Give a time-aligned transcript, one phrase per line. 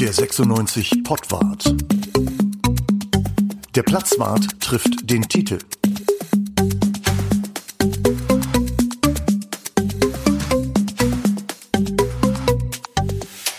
[0.00, 1.74] Der 96 Pottwart.
[3.74, 5.58] Der Platzwart trifft den Titel.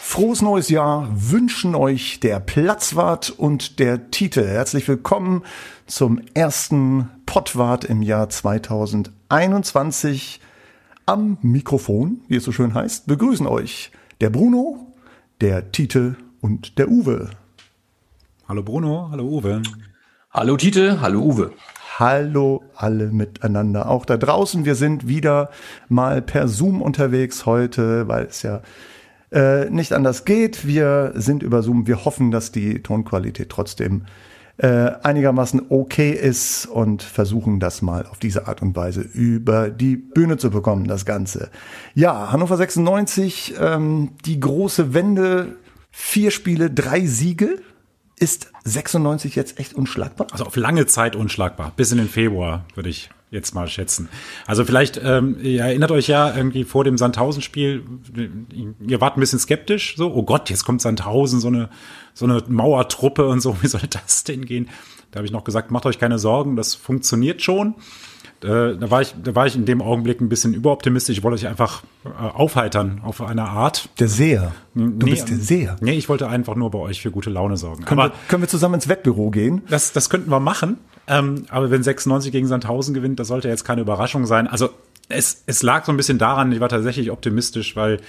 [0.01, 4.43] Frohes neues Jahr wünschen euch der Platzwart und der Titel.
[4.43, 5.43] Herzlich willkommen
[5.85, 10.41] zum ersten Pottwart im Jahr 2021.
[11.05, 14.87] Am Mikrofon, wie es so schön heißt, begrüßen euch der Bruno,
[15.39, 17.29] der Tite und der Uwe.
[18.47, 19.61] Hallo Bruno, hallo Uwe.
[20.31, 21.51] Hallo Tite, hallo Uwe.
[21.99, 23.89] Hallo alle miteinander.
[23.89, 25.51] Auch da draußen, wir sind wieder
[25.87, 28.61] mal per Zoom unterwegs heute, weil es ja
[29.31, 30.65] äh, nicht anders geht.
[30.65, 31.87] Wir sind über Zoom.
[31.87, 34.05] Wir hoffen, dass die Tonqualität trotzdem
[34.57, 39.95] äh, einigermaßen okay ist und versuchen das mal auf diese Art und Weise über die
[39.95, 41.49] Bühne zu bekommen, das Ganze.
[41.93, 45.55] Ja, Hannover 96, ähm, die große Wende,
[45.91, 47.61] vier Spiele, drei Siege.
[48.17, 50.27] Ist 96 jetzt echt unschlagbar?
[50.31, 51.73] Also auf lange Zeit unschlagbar.
[51.75, 54.09] Bis in den Februar, würde ich jetzt mal schätzen.
[54.45, 57.83] Also vielleicht, ähm, ihr erinnert euch ja irgendwie vor dem Sandhausen-Spiel,
[58.85, 61.69] ihr wart ein bisschen skeptisch, so, oh Gott, jetzt kommt Sandhausen, so eine,
[62.13, 64.69] so eine Mauertruppe und so, wie soll das denn gehen?
[65.11, 67.75] Da habe ich noch gesagt, macht euch keine Sorgen, das funktioniert schon.
[68.43, 71.17] Äh, da, war ich, da war ich in dem Augenblick ein bisschen überoptimistisch.
[71.17, 73.89] Ich wollte euch einfach äh, aufheitern auf eine Art.
[73.99, 74.53] Der Seher.
[74.73, 75.75] Du nee, bist der Seher.
[75.79, 77.85] Nee, ich wollte einfach nur bei euch für gute Laune sorgen.
[77.85, 79.61] Können, Aber wir, können wir zusammen ins Wettbüro gehen?
[79.69, 80.77] das, das könnten wir machen.
[81.07, 84.47] Ähm, aber wenn 96 gegen Sandhausen gewinnt, das sollte jetzt keine Überraschung sein.
[84.47, 84.69] Also
[85.09, 87.99] es, es lag so ein bisschen daran, ich war tatsächlich optimistisch, weil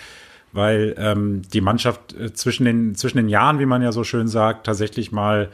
[0.54, 4.28] weil ähm, die Mannschaft äh, zwischen den zwischen den Jahren, wie man ja so schön
[4.28, 5.48] sagt, tatsächlich mal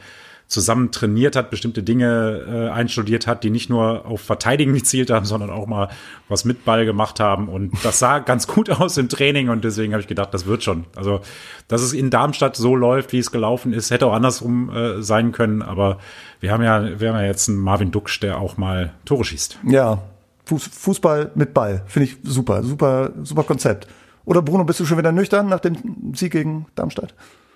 [0.49, 5.25] zusammen trainiert hat, bestimmte Dinge äh, einstudiert hat, die nicht nur auf Verteidigen gezielt haben,
[5.25, 5.89] sondern auch mal
[6.27, 7.47] was mit Ball gemacht haben.
[7.47, 10.63] Und das sah ganz gut aus im Training und deswegen habe ich gedacht, das wird
[10.63, 10.85] schon.
[10.95, 11.21] Also,
[11.67, 15.31] dass es in Darmstadt so läuft, wie es gelaufen ist, hätte auch andersrum äh, sein
[15.31, 15.61] können.
[15.61, 15.99] Aber
[16.39, 19.59] wir haben ja, wir haben ja jetzt einen Marvin Duksch, der auch mal Tore schießt.
[19.67, 20.01] Ja,
[20.45, 21.83] Fuß, Fußball mit Ball.
[21.85, 23.87] Finde ich super, super, super Konzept.
[24.25, 27.13] Oder Bruno, bist du schon wieder nüchtern nach dem Sieg gegen Darmstadt?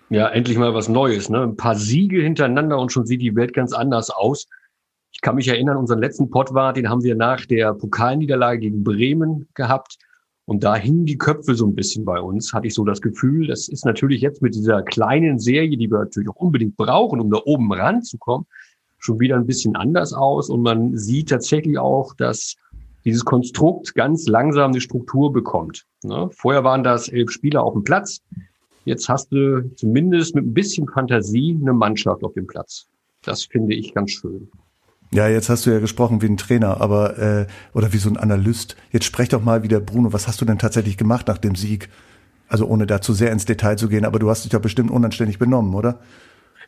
[0.09, 1.29] Ja, endlich mal was Neues.
[1.29, 1.41] Ne?
[1.41, 4.47] Ein paar Siege hintereinander und schon sieht die Welt ganz anders aus.
[5.11, 8.83] Ich kann mich erinnern, unseren letzten Pott war, den haben wir nach der Pokalniederlage gegen
[8.83, 9.97] Bremen gehabt.
[10.45, 13.47] Und da hingen die Köpfe so ein bisschen bei uns, hatte ich so das Gefühl.
[13.47, 17.31] Das ist natürlich jetzt mit dieser kleinen Serie, die wir natürlich auch unbedingt brauchen, um
[17.31, 18.45] da oben ranzukommen,
[18.97, 20.49] schon wieder ein bisschen anders aus.
[20.49, 22.55] Und man sieht tatsächlich auch, dass
[23.05, 25.85] dieses Konstrukt ganz langsam eine Struktur bekommt.
[26.03, 26.29] Ne?
[26.31, 28.21] Vorher waren das elf Spieler auf dem Platz.
[28.85, 32.87] Jetzt hast du zumindest mit ein bisschen Fantasie eine Mannschaft auf dem Platz.
[33.21, 34.49] Das finde ich ganz schön.
[35.11, 38.17] Ja, jetzt hast du ja gesprochen wie ein Trainer, aber äh, oder wie so ein
[38.17, 38.75] Analyst.
[38.91, 41.89] Jetzt sprech doch mal wieder, Bruno, was hast du denn tatsächlich gemacht nach dem Sieg?
[42.47, 44.91] Also ohne da zu sehr ins Detail zu gehen, aber du hast dich doch bestimmt
[44.91, 45.99] unanständig benommen, oder?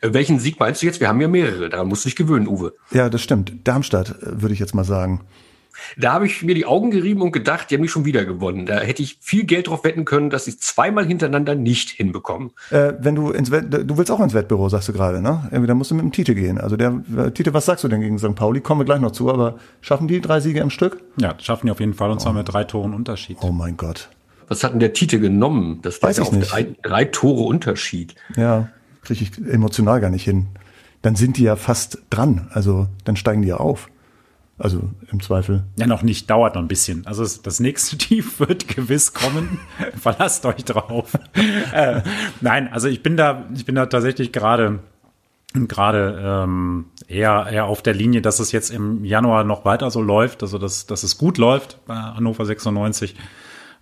[0.00, 1.00] Äh, Welchen Sieg meinst du jetzt?
[1.00, 1.68] Wir haben ja mehrere.
[1.68, 2.74] Daran musst du dich gewöhnen, Uwe.
[2.92, 3.52] Ja, das stimmt.
[3.64, 5.22] Darmstadt, äh, würde ich jetzt mal sagen.
[5.96, 8.66] Da habe ich mir die Augen gerieben und gedacht, die haben mich schon wieder gewonnen.
[8.66, 12.52] Da hätte ich viel Geld drauf wetten können, dass sie es zweimal hintereinander nicht hinbekommen.
[12.70, 15.48] Äh, wenn du ins Wett, du willst auch ins Wettbüro, sagst du gerade, ne?
[15.50, 16.58] Irgendwie, dann musst du mit dem Tite gehen.
[16.58, 18.34] Also der äh, Tite, was sagst du denn gegen St.
[18.34, 18.60] Pauli?
[18.60, 21.02] Kommen wir gleich noch zu, aber schaffen die drei Siege im Stück?
[21.20, 23.38] Ja, das schaffen die auf jeden Fall und zwar mit drei Toren Unterschied.
[23.40, 24.08] Oh mein Gott.
[24.48, 25.80] Was hat denn der Tite genommen?
[25.82, 26.52] Das Weiß ist ich auf nicht.
[26.52, 28.14] Drei, drei Tore Unterschied.
[28.36, 28.68] Ja,
[29.02, 30.46] kriege ich emotional gar nicht hin.
[31.02, 32.48] Dann sind die ja fast dran.
[32.52, 33.88] Also dann steigen die ja auf.
[34.58, 35.64] Also im Zweifel.
[35.78, 37.06] Ja, noch nicht, dauert noch ein bisschen.
[37.06, 39.58] Also das nächste Tief wird gewiss kommen.
[40.00, 41.12] Verlasst euch drauf.
[41.72, 42.00] äh,
[42.40, 44.80] nein, also ich bin da, ich bin da tatsächlich gerade
[45.68, 50.02] gerade ähm, eher eher auf der Linie, dass es jetzt im Januar noch weiter so
[50.02, 53.14] läuft, also dass dass es gut läuft bei Hannover 96,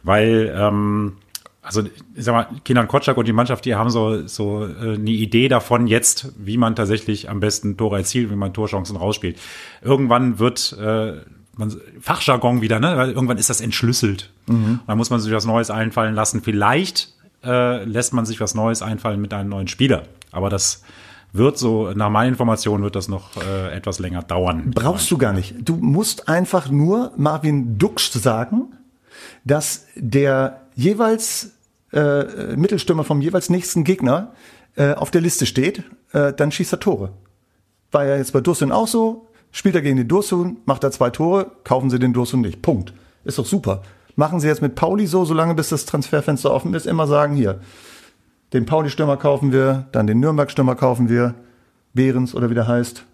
[0.05, 1.17] weil ähm,
[1.65, 5.11] also ich sag mal, Kinan Kotschak und die Mannschaft, die haben so so äh, eine
[5.11, 9.39] Idee davon jetzt, wie man tatsächlich am besten Tore erzielt, wie man Torchancen rausspielt.
[9.83, 11.15] Irgendwann wird äh,
[11.57, 12.97] man, Fachjargon wieder, ne?
[12.97, 14.31] Weil irgendwann ist das entschlüsselt.
[14.87, 16.43] Da muss man sich was Neues einfallen lassen.
[16.43, 20.05] Vielleicht äh, lässt man sich was Neues einfallen mit einem neuen Spieler.
[20.33, 20.83] Aber das
[21.33, 24.71] wird so, nach meinen Informationen wird das noch äh, etwas länger dauern.
[24.75, 25.55] Brauchst du gar nicht.
[25.65, 28.73] Du musst einfach nur Marvin Duksch sagen,
[29.45, 31.53] dass der jeweils
[31.93, 34.33] äh, Mittelstürmer vom jeweils nächsten Gegner
[34.77, 37.13] äh, auf der Liste steht, äh, dann schießt er Tore.
[37.93, 39.29] War ja jetzt bei Dursun auch so.
[39.53, 42.61] Spielt er gegen den Dursun, macht er zwei Tore, kaufen sie den Dursun nicht.
[42.61, 42.93] Punkt.
[43.23, 43.83] Ist doch super.
[44.17, 47.61] Machen sie jetzt mit Pauli so, solange bis das Transferfenster offen ist, immer sagen hier,
[48.53, 51.35] den Pauli-Stürmer kaufen wir, dann den Nürnberg-Stürmer kaufen wir,
[51.93, 53.05] Behrens oder wie der heißt.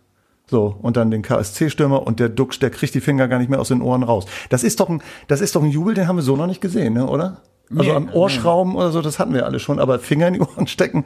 [0.50, 3.60] So, und dann den KSC-Stürmer und der Duxch, der kriegt die Finger gar nicht mehr
[3.60, 4.26] aus den Ohren raus.
[4.48, 6.60] Das ist doch ein, das ist doch ein Jubel, den haben wir so noch nicht
[6.60, 7.42] gesehen, ne, oder?
[7.70, 10.40] Also Nee, am Ohrschrauben oder so, das hatten wir alle schon, aber Finger in die
[10.40, 11.04] Ohren stecken,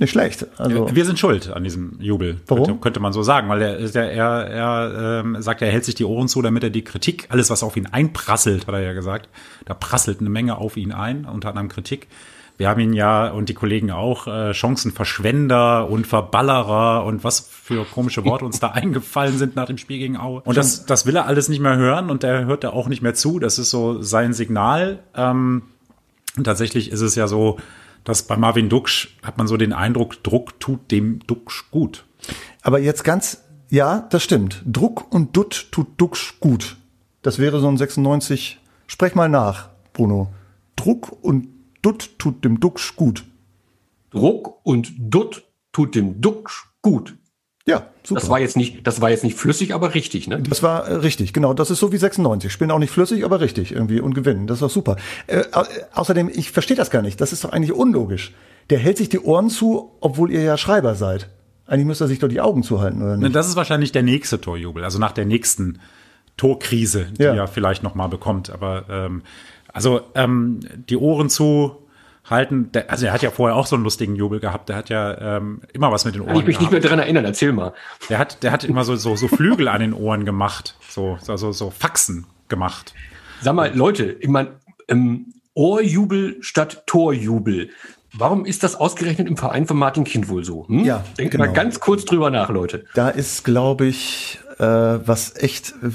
[0.00, 0.46] Nicht schlecht.
[0.58, 2.64] Also Wir sind schuld an diesem Jubel, Warum?
[2.66, 5.96] Könnte, könnte man so sagen, weil er, er, er, er ähm, sagt, er hält sich
[5.96, 8.92] die Ohren zu, damit er die Kritik, alles was auf ihn einprasselt, hat er ja
[8.92, 9.28] gesagt,
[9.64, 12.06] da prasselt eine Menge auf ihn ein, unter anderem Kritik.
[12.58, 17.84] Wir haben ihn ja und die Kollegen auch äh, Chancenverschwender und Verballerer und was für
[17.84, 20.42] komische Worte uns da eingefallen sind nach dem Spiel gegen Aue.
[20.44, 23.00] Und das, das will er alles nicht mehr hören und er hört da auch nicht
[23.00, 23.38] mehr zu.
[23.38, 24.98] Das ist so sein Signal.
[25.14, 25.62] Ähm,
[26.36, 27.58] und tatsächlich ist es ja so,
[28.02, 32.06] dass bei Marvin Duksch hat man so den Eindruck, Druck tut dem Duksch gut.
[32.62, 34.62] Aber jetzt ganz, ja, das stimmt.
[34.66, 36.76] Druck und Dutt tut Duxch gut.
[37.22, 38.58] Das wäre so ein 96.
[38.88, 40.32] Sprech mal nach, Bruno.
[40.74, 43.24] Druck und Dutt tut dem Duxch gut.
[44.10, 47.14] Druck und Dutt tut dem Duxch gut.
[47.66, 48.20] Ja, super.
[48.20, 50.40] Das war jetzt nicht, das war jetzt nicht flüssig, aber richtig, ne?
[50.40, 51.52] Das war äh, richtig, genau.
[51.52, 52.50] Das ist so wie 96.
[52.50, 54.46] Spielen auch nicht flüssig, aber richtig irgendwie und gewinnen.
[54.46, 54.96] Das ist doch super.
[55.26, 57.20] Äh, au außerdem, ich verstehe das gar nicht.
[57.20, 58.32] Das ist doch eigentlich unlogisch.
[58.70, 61.28] Der hält sich die Ohren zu, obwohl ihr ja Schreiber seid.
[61.66, 63.34] Eigentlich müsste er sich doch die Augen zuhalten, oder nicht?
[63.36, 65.78] Das ist wahrscheinlich der nächste Torjubel, also nach der nächsten
[66.38, 67.34] Torkrise, die Ja.
[67.34, 68.48] er vielleicht noch mal bekommt.
[68.48, 69.22] Aber ähm,
[69.72, 71.88] also ähm, die Ohren zu
[72.30, 74.68] halten, der, also er hat ja vorher auch so einen lustigen Jubel gehabt.
[74.68, 76.98] Der hat ja ähm, immer was mit den Ohren Kann ich mich nicht mehr dran
[76.98, 77.72] erinnern, erzähl mal.
[78.08, 81.36] Der hat, der hat immer so, so, so Flügel an den Ohren gemacht, so, so,
[81.36, 82.94] so, so Faxen gemacht.
[83.40, 84.50] Sag mal, Leute, ich meine,
[84.88, 87.70] ähm, Ohrjubel statt Torjubel.
[88.12, 90.66] Warum ist das ausgerechnet im Verein von Martin Kind wohl so?
[90.68, 90.84] Hm?
[90.84, 91.46] Ja, Denkt genau.
[91.46, 92.84] mal ganz kurz drüber nach, Leute.
[92.94, 95.90] Da ist, glaube ich, äh, was echt äh,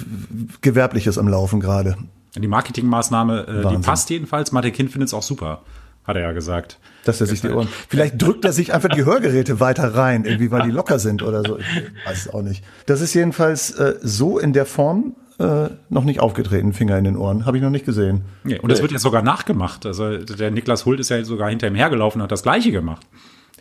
[0.62, 1.98] Gewerbliches am Laufen gerade.
[2.36, 4.52] Die Marketingmaßnahme, äh, die passt jedenfalls.
[4.52, 5.62] Martin Kind findet es auch super,
[6.04, 6.80] hat er ja gesagt.
[7.06, 7.68] Dass er sich die Ohren.
[7.88, 11.44] Vielleicht drückt er sich einfach die Hörgeräte weiter rein, irgendwie, weil die locker sind oder
[11.44, 11.60] so.
[11.60, 11.66] Ich
[12.06, 12.64] weiß es auch nicht.
[12.86, 17.18] Das ist jedenfalls äh, so in der Form äh, noch nicht aufgetreten, Finger in den
[17.18, 17.46] Ohren.
[17.46, 18.22] Habe ich noch nicht gesehen.
[18.44, 19.86] Nee, und es wird jetzt sogar nachgemacht.
[19.86, 23.06] Also der Niklas Hult ist ja sogar hinter ihm hergelaufen und hat das Gleiche gemacht.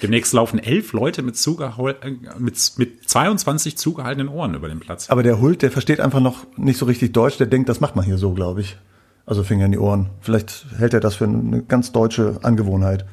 [0.01, 1.37] Demnächst laufen elf Leute mit,
[2.39, 5.11] mit, mit 22 zugehaltenen Ohren über den Platz.
[5.11, 7.37] Aber der Hult, der versteht einfach noch nicht so richtig Deutsch.
[7.39, 8.79] Der denkt, das macht man hier so, glaube ich.
[9.27, 10.11] Also Finger in die Ohren.
[10.21, 13.05] Vielleicht hält er das für eine ganz deutsche Angewohnheit.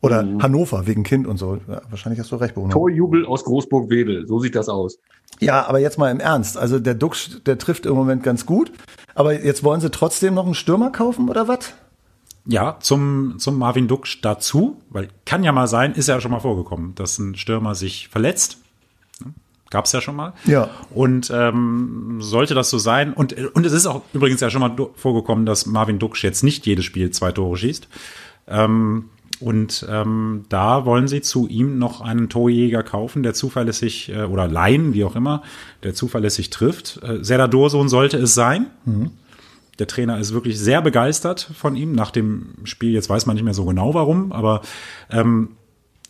[0.00, 1.60] Oder Hannover wegen Kind und so.
[1.68, 2.72] Ja, wahrscheinlich hast du recht, Bruno.
[2.72, 4.98] Torjubel aus Großburg-Wedel, so sieht das aus.
[5.38, 6.58] Ja, aber jetzt mal im Ernst.
[6.58, 8.72] Also der Dux, der trifft im Moment ganz gut.
[9.14, 11.74] Aber jetzt wollen sie trotzdem noch einen Stürmer kaufen oder was?
[12.44, 16.40] Ja, zum, zum Marvin Duksch dazu, weil kann ja mal sein, ist ja schon mal
[16.40, 18.58] vorgekommen, dass ein Stürmer sich verletzt.
[19.70, 20.34] Gab es ja schon mal.
[20.44, 20.68] Ja.
[20.90, 24.76] Und ähm, sollte das so sein, und, und es ist auch übrigens ja schon mal
[24.96, 27.88] vorgekommen, dass Marvin Duksch jetzt nicht jedes Spiel zwei Tore schießt.
[28.48, 29.06] Ähm,
[29.40, 34.46] und ähm, da wollen sie zu ihm noch einen Torjäger kaufen, der zuverlässig, äh, oder
[34.46, 35.42] leihen, wie auch immer,
[35.82, 37.00] der zuverlässig trifft.
[37.02, 38.66] Äh, Serdar Dursun sollte es sein.
[39.78, 42.92] Der Trainer ist wirklich sehr begeistert von ihm nach dem Spiel.
[42.92, 44.60] Jetzt weiß man nicht mehr so genau warum, aber
[45.10, 45.56] ähm,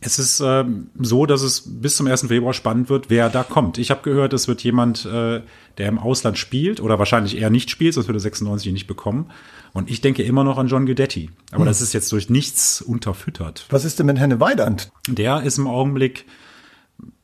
[0.04, 2.26] es ist ähm, so, dass es bis zum 1.
[2.26, 3.78] Februar spannend wird, wer da kommt.
[3.78, 5.42] Ich habe gehört, es wird jemand, äh,
[5.78, 9.30] der im Ausland spielt oder wahrscheinlich eher nicht spielt, sonst würde 96 ihn nicht bekommen.
[9.72, 11.30] Und ich denke immer noch an John Guidetti.
[11.52, 13.66] Aber das ist jetzt durch nichts unterfüttert.
[13.70, 14.90] Was ist denn mit Henne Weidand?
[15.08, 16.26] Der ist im Augenblick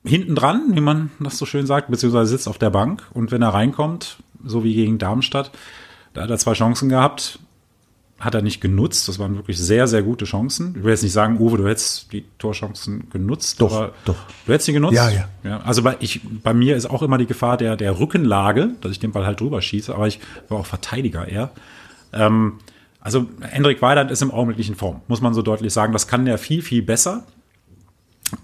[0.04, 3.06] hinten dran, wie man das so schön sagt, beziehungsweise sitzt auf der Bank.
[3.12, 5.50] Und wenn er reinkommt, so wie gegen Darmstadt,
[6.14, 7.38] da hat er zwei Chancen gehabt,
[8.18, 9.08] hat er nicht genutzt.
[9.08, 10.74] Das waren wirklich sehr, sehr gute Chancen.
[10.76, 13.60] Ich will jetzt nicht sagen, Uwe, du hättest die Torchancen genutzt.
[13.60, 14.16] Doch, doch.
[14.46, 14.96] Du hättest sie genutzt?
[14.96, 15.28] Ja, ja.
[15.44, 18.90] ja also bei, ich, bei mir ist auch immer die Gefahr der, der Rückenlage, dass
[18.92, 21.50] ich den Ball halt drüber schieße, aber ich war auch Verteidiger eher.
[22.12, 22.54] Ähm,
[23.00, 25.92] also Hendrik Weidand ist im Augenblick nicht in Form, muss man so deutlich sagen.
[25.92, 27.24] Das kann der viel, viel besser.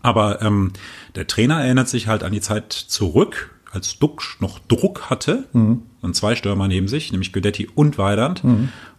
[0.02, 0.72] Aber ähm,
[1.14, 6.16] der Trainer erinnert sich halt an die Zeit zurück, als Duxch noch Druck hatte und
[6.16, 8.42] zwei Stürmer neben sich, nämlich Guidetti und Weidand,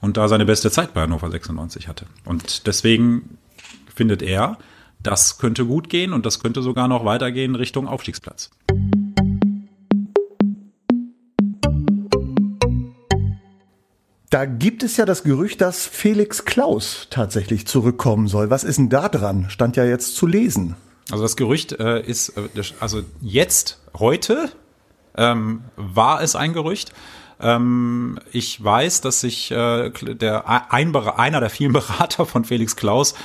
[0.02, 2.06] und da seine beste Zeit bei Hannover 96 hatte.
[2.26, 3.38] Und deswegen
[3.94, 4.58] findet er,
[5.02, 8.52] das könnte gut gehen und das könnte sogar noch weitergehen Richtung Aufstiegsplatz.
[14.30, 18.50] Da gibt es ja das Gerücht, dass Felix Klaus tatsächlich zurückkommen soll.
[18.50, 19.50] Was ist denn da dran?
[19.50, 20.76] Stand ja jetzt zu lesen.
[21.12, 22.42] Also das Gerücht äh, ist, äh,
[22.80, 24.50] also jetzt, heute,
[25.18, 26.92] ähm, war es ein Gerücht.
[27.40, 32.76] Ähm, ich weiß, dass sich äh, der ein, Bera- einer der vielen Berater von Felix
[32.76, 33.16] Klaus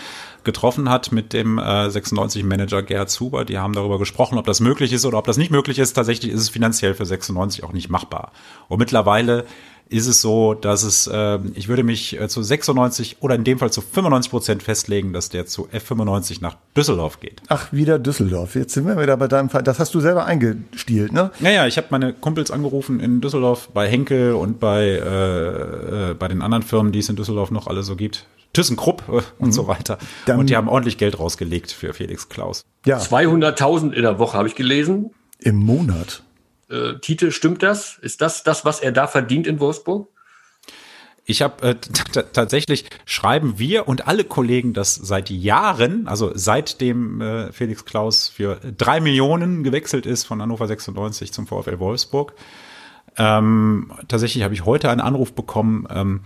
[0.42, 3.44] getroffen hat mit dem äh, 96-Manager Gerhard Zuber.
[3.44, 5.92] Die haben darüber gesprochen, ob das möglich ist oder ob das nicht möglich ist.
[5.92, 8.32] Tatsächlich ist es finanziell für 96 auch nicht machbar.
[8.68, 9.44] Und mittlerweile
[9.90, 13.58] ist es so, dass es, äh, ich würde mich äh, zu 96 oder in dem
[13.58, 17.42] Fall zu 95 Prozent festlegen, dass der zu F95 nach Düsseldorf geht.
[17.48, 18.54] Ach, wieder Düsseldorf.
[18.54, 19.62] Jetzt sind wir wieder bei deinem Fall.
[19.64, 21.32] Das hast du selber eingestielt, ne?
[21.40, 26.28] Naja, ich habe meine Kumpels angerufen in Düsseldorf bei Henkel und bei, äh, äh, bei
[26.28, 28.26] den anderen Firmen, die es in Düsseldorf noch alle so gibt.
[28.52, 29.52] ThyssenKrupp äh, und mhm.
[29.52, 29.98] so weiter.
[30.26, 32.64] Dann, und die haben ordentlich Geld rausgelegt für Felix Klaus.
[32.86, 32.98] Ja.
[32.98, 35.10] 200.000 in der Woche habe ich gelesen.
[35.40, 36.22] Im Monat.
[36.70, 37.98] Äh, Tite, stimmt das?
[37.98, 40.08] Ist das das, was er da verdient in Wolfsburg?
[41.24, 41.74] Ich habe äh,
[42.32, 48.56] tatsächlich schreiben wir und alle Kollegen das seit Jahren, also seitdem äh, Felix Klaus für
[48.76, 52.34] drei Millionen gewechselt ist von Hannover 96 zum VfL Wolfsburg.
[53.16, 56.20] Ähm, tatsächlich habe ich heute einen Anruf bekommen ähm,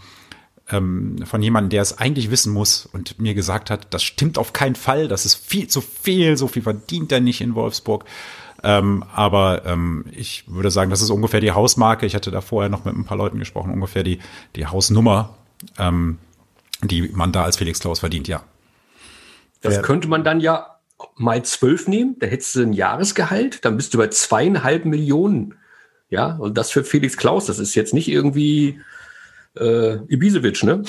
[0.70, 4.52] ähm, von jemandem, der es eigentlich wissen muss und mir gesagt hat, das stimmt auf
[4.52, 8.04] keinen Fall, das ist viel zu viel, so viel verdient er nicht in Wolfsburg.
[8.64, 12.06] Ähm, aber ähm, ich würde sagen, das ist ungefähr die Hausmarke.
[12.06, 14.21] Ich hatte da vorher noch mit ein paar Leuten gesprochen, ungefähr die,
[14.56, 15.37] die Hausnummer,
[15.78, 16.18] ähm,
[16.83, 18.42] die man da als Felix Klaus verdient, ja.
[19.61, 20.78] Das könnte man dann ja
[21.16, 25.54] mal zwölf nehmen, da hättest du ein Jahresgehalt, dann bist du bei zweieinhalb Millionen.
[26.11, 28.80] Ja, und das für Felix Klaus, das ist jetzt nicht irgendwie
[29.59, 30.83] äh, Ibisevic, ne?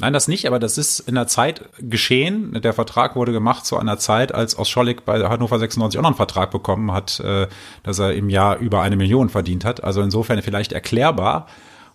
[0.00, 2.58] Nein, das nicht, aber das ist in der Zeit geschehen.
[2.62, 6.16] Der Vertrag wurde gemacht zu einer Zeit, als Oscholik bei Hannover 96 auch noch einen
[6.16, 7.48] Vertrag bekommen hat, äh,
[7.82, 9.84] dass er im Jahr über eine Million verdient hat.
[9.84, 11.46] Also insofern vielleicht erklärbar,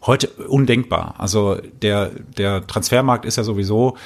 [0.03, 1.15] heute undenkbar.
[1.17, 3.97] Also der, der Transfermarkt ist ja sowieso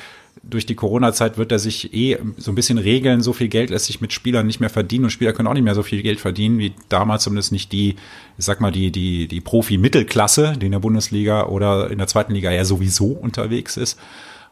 [0.43, 3.22] durch die Corona-Zeit wird er sich eh so ein bisschen regeln.
[3.22, 5.63] So viel Geld lässt sich mit Spielern nicht mehr verdienen und Spieler können auch nicht
[5.63, 7.96] mehr so viel Geld verdienen wie damals zumindest nicht die,
[8.38, 12.34] ich sag mal, die, die, die Profi-Mittelklasse, die in der Bundesliga oder in der zweiten
[12.34, 14.00] Liga ja sowieso unterwegs ist.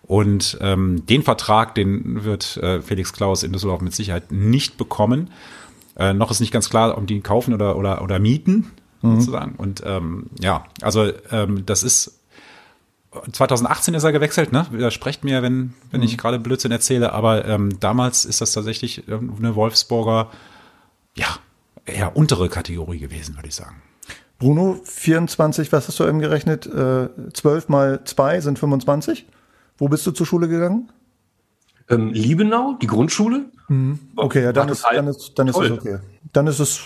[0.03, 5.29] Und ähm, den Vertrag, den wird äh, Felix Klaus in Düsseldorf mit Sicherheit nicht bekommen.
[5.97, 9.19] Äh, noch ist nicht ganz klar, ob die ihn kaufen oder, oder, oder mieten, mhm.
[9.19, 9.55] sozusagen.
[9.55, 12.16] Und ähm, ja, also ähm, das ist
[13.31, 14.65] 2018 ist er gewechselt, ne?
[14.71, 16.05] Widersprecht mir, wenn, wenn mhm.
[16.05, 20.31] ich gerade Blödsinn erzähle, aber ähm, damals ist das tatsächlich eine Wolfsburger,
[21.15, 21.27] ja,
[21.85, 23.81] eher untere Kategorie gewesen, würde ich sagen.
[24.39, 26.67] Bruno, 24, was hast du eben gerechnet?
[26.67, 29.25] Äh, 12 mal 2 sind 25.
[29.77, 30.91] Wo bist du zur Schule gegangen?
[31.89, 33.45] Ähm, Liebenau, die Grundschule.
[33.67, 33.99] Mhm.
[34.15, 35.99] Okay, ja, dann ist, dann ist, dann ist es okay.
[36.33, 36.81] Dann ist es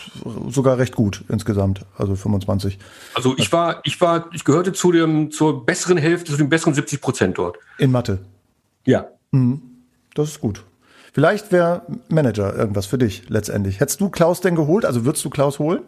[0.50, 2.78] sogar recht gut insgesamt, also 25.
[3.14, 6.74] Also ich war, ich war, ich gehörte zu dem, zur besseren Hälfte, zu den besseren
[6.74, 7.58] 70 Prozent dort.
[7.78, 8.20] In Mathe?
[8.86, 9.08] Ja.
[9.32, 9.62] Mhm.
[10.14, 10.64] Das ist gut.
[11.14, 13.80] Vielleicht wäre Manager irgendwas für dich letztendlich.
[13.80, 14.86] Hättest du Klaus denn geholt?
[14.86, 15.82] Also würdest du Klaus holen?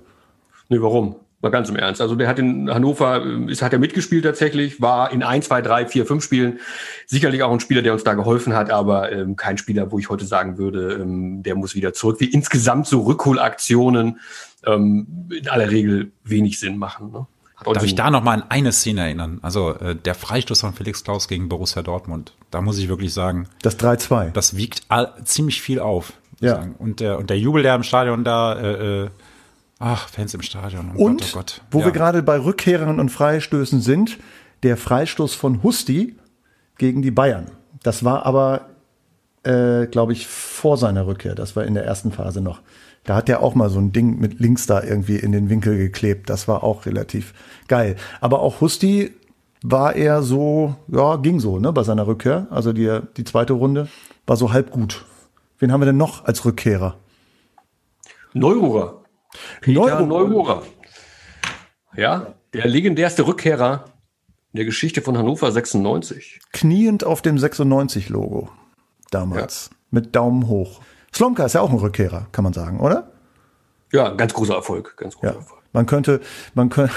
[0.69, 1.15] Nee, warum?
[1.43, 1.99] Mal ganz im Ernst.
[1.99, 5.85] Also der hat in Hannover, ist, hat er mitgespielt tatsächlich, war in ein, zwei, drei,
[5.85, 6.61] vier, fünf Spielen
[7.05, 10.09] sicherlich auch ein Spieler, der uns da geholfen hat, aber ähm, kein Spieler, wo ich
[10.09, 12.21] heute sagen würde, ähm, der muss wieder zurück.
[12.21, 14.21] Wie insgesamt so Rückholaktionen
[14.65, 17.11] ähm, in aller Regel wenig Sinn machen.
[17.11, 17.27] Ne?
[17.73, 19.39] Darf ich da noch mal an eine Szene erinnern?
[19.41, 22.33] Also äh, der Freistoß von Felix Klaus gegen Borussia Dortmund.
[22.51, 24.31] Da muss ich wirklich sagen, das 3-2.
[24.31, 26.13] Das wiegt all, ziemlich viel auf.
[26.39, 26.55] Ja.
[26.55, 26.75] Sagen.
[26.79, 29.09] Und der und der Jubel, der im Stadion da äh, äh
[29.85, 30.93] Ach, Fans im Stadion.
[30.95, 31.61] Oh und, Gott, oh Gott.
[31.69, 31.85] wo ja.
[31.85, 34.17] wir gerade bei Rückkehrern und Freistößen sind,
[34.63, 36.15] der Freistoß von Husti
[36.77, 37.51] gegen die Bayern.
[37.83, 38.69] Das war aber,
[39.43, 41.35] äh, glaube ich, vor seiner Rückkehr.
[41.35, 42.61] Das war in der ersten Phase noch.
[43.03, 45.77] Da hat er auch mal so ein Ding mit links da irgendwie in den Winkel
[45.77, 46.29] geklebt.
[46.29, 47.33] Das war auch relativ
[47.67, 47.97] geil.
[48.21, 49.11] Aber auch Husti
[49.63, 52.47] war er so, ja, ging so, ne, bei seiner Rückkehr.
[52.51, 53.89] Also die, die zweite Runde
[54.25, 55.03] war so halb gut.
[55.59, 56.95] Wen haben wir denn noch als Rückkehrer?
[58.31, 59.02] Neururer.
[59.61, 60.63] Peter Neururer.
[61.95, 63.85] Ja, der legendärste Rückkehrer
[64.53, 66.41] in der Geschichte von Hannover 96.
[66.51, 68.49] Kniend auf dem 96-Logo
[69.11, 69.69] damals.
[69.71, 69.77] Ja.
[69.91, 70.81] Mit Daumen hoch.
[71.13, 73.11] Slomka ist ja auch ein Rückkehrer, kann man sagen, oder?
[73.91, 75.39] Ja, ganz großer Erfolg, ganz großer ja.
[75.39, 75.62] Erfolg.
[75.73, 76.21] Man könnte,
[76.53, 76.93] man könnte,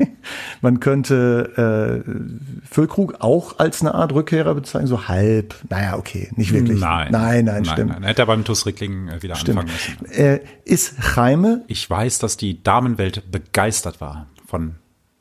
[0.60, 5.56] man könnte äh, Füllkrug auch als eine Art Rückkehrer bezeichnen, so halb.
[5.68, 6.80] Naja, okay, nicht wirklich.
[6.80, 7.90] Nein, nein, nein, nein stimmt.
[7.90, 9.58] Nein, hätte er beim TuS Rickling äh, wieder stimmt.
[9.58, 10.18] anfangen müssen.
[10.18, 11.64] Äh, ist Jaime?
[11.66, 14.76] Ich weiß, dass die Damenwelt begeistert war von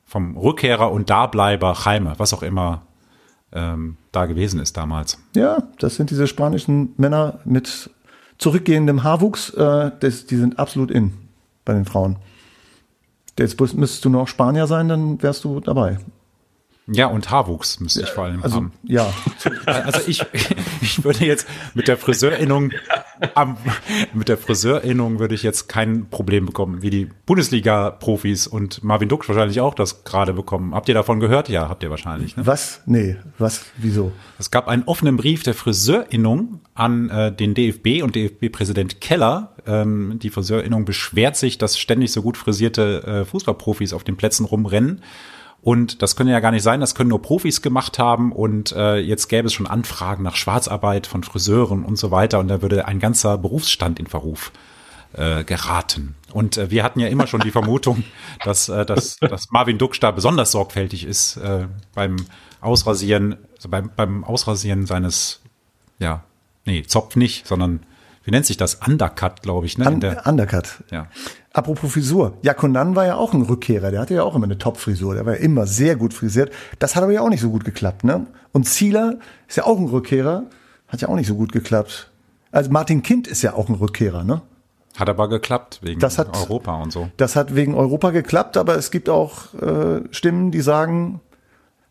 [0.10, 2.82] vom Rückkehrer und Dableiber Jaime, was auch immer
[3.52, 5.20] ähm, da gewesen ist damals.
[5.36, 7.92] Ja, das sind diese spanischen Männer mit
[8.40, 9.52] zurückgehendem Haarwuchs.
[9.52, 11.14] Äh, das, die sind absolut in
[11.64, 12.18] bei den Frauen.
[13.40, 15.98] Jetzt müsstest du noch Spanier sein, dann wärst du dabei.
[16.92, 18.74] Ja, und Haarwuchs müsste ich vor allem also, haben.
[18.84, 19.14] Ja.
[19.66, 20.26] Also ich,
[20.82, 22.72] ich würde jetzt mit der Friseurinnung
[23.36, 23.58] am,
[24.14, 29.28] mit der Friseurinnung würde ich jetzt kein Problem bekommen, wie die Bundesliga-Profis und Marvin Duck
[29.28, 30.74] wahrscheinlich auch das gerade bekommen.
[30.74, 31.50] Habt ihr davon gehört?
[31.50, 32.38] Ja, habt ihr wahrscheinlich.
[32.38, 32.46] Ne?
[32.46, 32.82] Was?
[32.86, 33.66] Nee, was?
[33.78, 34.12] Wieso?
[34.38, 39.56] Es gab einen offenen Brief der Friseurinnung an äh, den DFB und DFB-Präsident Keller.
[39.66, 44.46] Ähm, die Friseurinnung beschwert sich, dass ständig so gut frisierte äh, Fußballprofis auf den Plätzen
[44.46, 45.02] rumrennen
[45.62, 48.32] und das können ja gar nicht sein, das können nur Profis gemacht haben.
[48.32, 52.40] Und äh, jetzt gäbe es schon Anfragen nach Schwarzarbeit von Friseuren und so weiter.
[52.40, 54.52] Und da würde ein ganzer Berufsstand in Verruf
[55.14, 56.16] äh, geraten.
[56.32, 58.04] Und äh, wir hatten ja immer schon die Vermutung,
[58.46, 62.16] dass, äh, dass, dass Marvin Duksch da besonders sorgfältig ist äh, beim
[62.62, 65.42] Ausrasieren, also beim, beim Ausrasieren seines,
[65.98, 66.24] ja,
[66.66, 67.82] nee, Zopf nicht, sondern
[68.24, 68.76] wie nennt sich das?
[68.76, 69.88] Undercut, glaube ich, ne?
[69.88, 70.84] Un Undercut.
[70.92, 71.08] Ja.
[71.52, 72.34] Apropos Frisur.
[72.42, 73.90] Jakonan war ja auch ein Rückkehrer.
[73.92, 75.16] Der hatte ja auch immer eine Top-Frisur.
[75.16, 76.52] Der war ja immer sehr gut frisiert.
[76.78, 78.28] Das hat aber ja auch nicht so gut geklappt, ne?
[78.52, 79.16] Und Zieler
[79.48, 80.44] ist ja auch ein Rückkehrer.
[80.88, 82.10] Hat ja auch nicht so gut geklappt.
[82.52, 84.42] Also Martin Kind ist ja auch ein Rückkehrer, ne?
[84.98, 87.10] Hat aber geklappt wegen hat- Europa und so.
[87.18, 91.20] Das hat wegen Europa geklappt, aber es gibt auch äh, Stimmen, die sagen,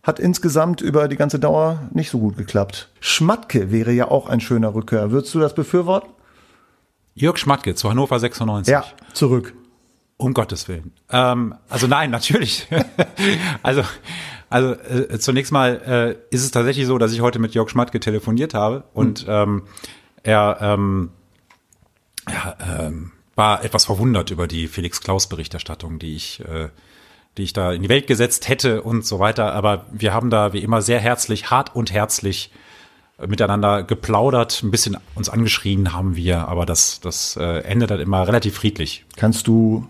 [0.02, 2.90] hat insgesamt über die ganze Dauer nicht so gut geklappt.
[3.00, 5.10] Schmatke wäre ja auch ein schöner Rückkehr.
[5.10, 6.08] Würdest du das befürworten?
[7.20, 8.70] Jörg Schmatke zu Hannover 96.
[8.72, 9.54] Ja, zurück.
[10.16, 10.92] Um Gottes Willen.
[11.10, 12.66] Ähm, also nein, natürlich.
[13.62, 13.82] also
[14.50, 18.00] also äh, zunächst mal äh, ist es tatsächlich so, dass ich heute mit Jörg Schmatke
[18.00, 19.64] telefoniert habe und ähm,
[20.22, 21.10] er ähm,
[22.28, 26.70] ja, ähm, war etwas verwundert über die Felix Klaus Berichterstattung, die ich äh,
[27.36, 29.54] die ich da in die Welt gesetzt hätte und so weiter.
[29.54, 32.50] Aber wir haben da wie immer sehr herzlich, hart und herzlich
[33.26, 38.26] miteinander geplaudert, ein bisschen uns angeschrien haben wir, aber das, das äh, endet dann immer
[38.26, 39.04] relativ friedlich.
[39.16, 39.86] Kannst du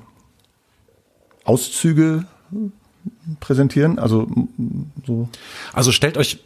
[1.44, 2.24] Auszüge
[3.40, 3.98] präsentieren?
[3.98, 4.28] Also
[5.06, 5.28] so.
[5.72, 6.38] Also stellt euch,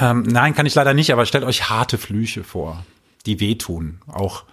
[0.00, 2.84] ähm, nein, kann ich leider nicht, aber stellt euch harte Flüche vor,
[3.26, 4.44] die wehtun, auch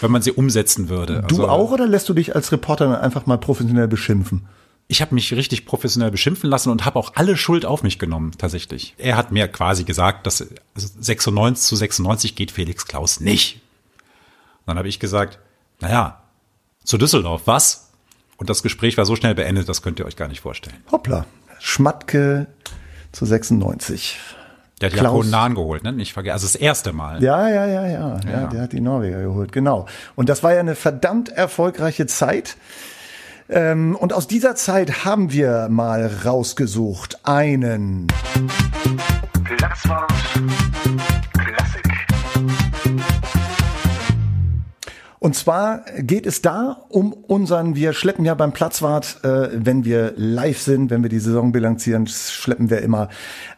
[0.00, 1.24] wenn man sie umsetzen würde.
[1.28, 4.46] Du also, auch oder lässt du dich als Reporter einfach mal professionell beschimpfen?
[4.90, 8.32] Ich habe mich richtig professionell beschimpfen lassen und habe auch alle Schuld auf mich genommen,
[8.38, 8.94] tatsächlich.
[8.96, 10.40] Er hat mir quasi gesagt, dass
[10.74, 13.56] also 96 zu 96 geht Felix Klaus nicht.
[13.56, 15.38] Und dann habe ich gesagt,
[15.80, 16.22] naja,
[16.84, 17.90] zu Düsseldorf, was?
[18.38, 20.76] Und das Gespräch war so schnell beendet, das könnt ihr euch gar nicht vorstellen.
[20.90, 21.26] Hoppla.
[21.58, 22.46] Schmatke
[23.12, 24.16] zu 96.
[24.80, 25.12] Der hat Klaus.
[25.12, 25.26] Klaus.
[25.26, 25.92] Nahen geholt, ne?
[25.92, 26.32] Nicht vergessen.
[26.34, 27.22] Also das erste Mal.
[27.22, 28.20] Ja, ja, ja, ja, ja.
[28.30, 28.46] Ja.
[28.46, 29.86] Der hat die Norweger geholt, genau.
[30.14, 32.56] Und das war ja eine verdammt erfolgreiche Zeit.
[33.48, 38.06] Ähm, und aus dieser Zeit haben wir mal rausgesucht einen.
[39.44, 40.12] Platzwart
[45.20, 50.12] Und zwar geht es da um unseren, wir schleppen ja beim Platzwart, äh, wenn wir
[50.16, 53.08] live sind, wenn wir die Saison bilanzieren, schleppen wir immer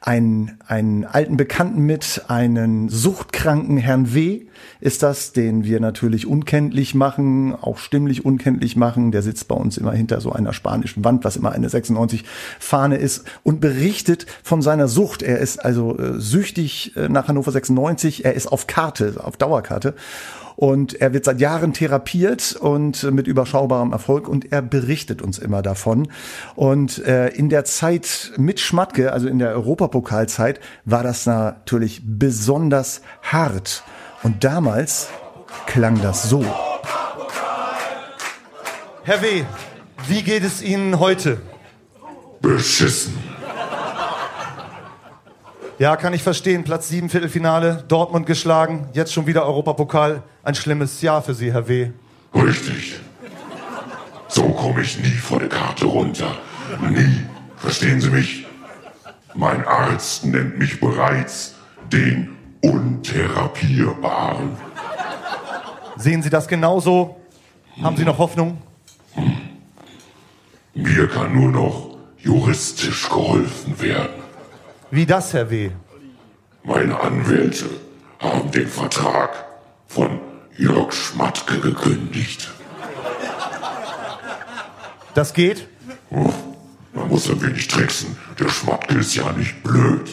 [0.00, 4.46] einen, einen alten Bekannten mit, einen suchtkranken Herrn W.
[4.80, 9.12] ist das, den wir natürlich unkenntlich machen, auch stimmlich unkenntlich machen.
[9.12, 12.24] Der sitzt bei uns immer hinter so einer spanischen Wand, was immer eine 96
[12.58, 15.22] Fahne ist und berichtet von seiner Sucht.
[15.22, 19.94] Er ist also äh, süchtig äh, nach Hannover 96, er ist auf Karte, auf Dauerkarte.
[20.60, 25.62] Und er wird seit Jahren therapiert und mit überschaubarem Erfolg und er berichtet uns immer
[25.62, 26.12] davon.
[26.54, 33.00] Und äh, in der Zeit mit Schmatke, also in der Europapokalzeit, war das natürlich besonders
[33.22, 33.84] hart.
[34.22, 35.08] Und damals
[35.64, 36.44] klang das so.
[39.04, 39.44] Herr W.,
[40.08, 41.40] wie geht es Ihnen heute?
[42.42, 43.14] Beschissen.
[45.80, 46.62] Ja, kann ich verstehen.
[46.62, 50.22] Platz 7 Viertelfinale, Dortmund geschlagen, jetzt schon wieder Europapokal.
[50.42, 51.92] Ein schlimmes Jahr für Sie, Herr W.
[52.34, 53.00] Richtig.
[54.28, 56.36] So komme ich nie vor der Karte runter.
[56.90, 57.22] Nie.
[57.56, 58.46] Verstehen Sie mich?
[59.34, 61.54] Mein Arzt nennt mich bereits
[61.90, 64.50] den Untherapierbaren.
[65.96, 67.16] Sehen Sie das genauso?
[67.82, 68.58] Haben Sie noch Hoffnung?
[70.74, 74.20] Mir kann nur noch juristisch geholfen werden.
[74.92, 75.70] Wie das, Herr W.?
[76.64, 77.66] Meine Anwälte
[78.18, 79.30] haben den Vertrag
[79.86, 80.20] von
[80.56, 82.50] Jörg Schmatke gekündigt.
[85.14, 85.68] Das geht?
[86.10, 88.16] Man muss ein wenig tricksen.
[88.38, 90.10] Der Schmatke ist ja nicht blöd.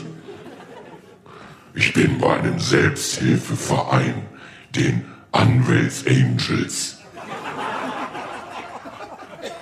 [1.73, 4.27] Ich bin bei einem Selbsthilfeverein,
[4.75, 6.97] den Anwälts-Angels.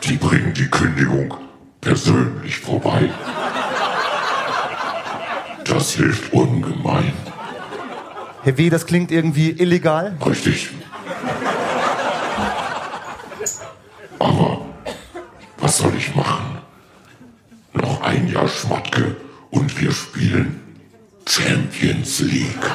[0.04, 1.34] Die bringen die Kündigung
[1.80, 3.10] persönlich vorbei.
[5.66, 7.14] Das hilft ungemein.
[8.44, 10.16] Herr W., das klingt irgendwie illegal.
[10.26, 10.70] Richtig.
[14.20, 14.62] Aber
[15.58, 16.60] was soll ich machen?
[17.74, 19.16] Noch ein Jahr Schmatke
[19.50, 20.62] und wir spielen
[21.28, 22.66] Champions League.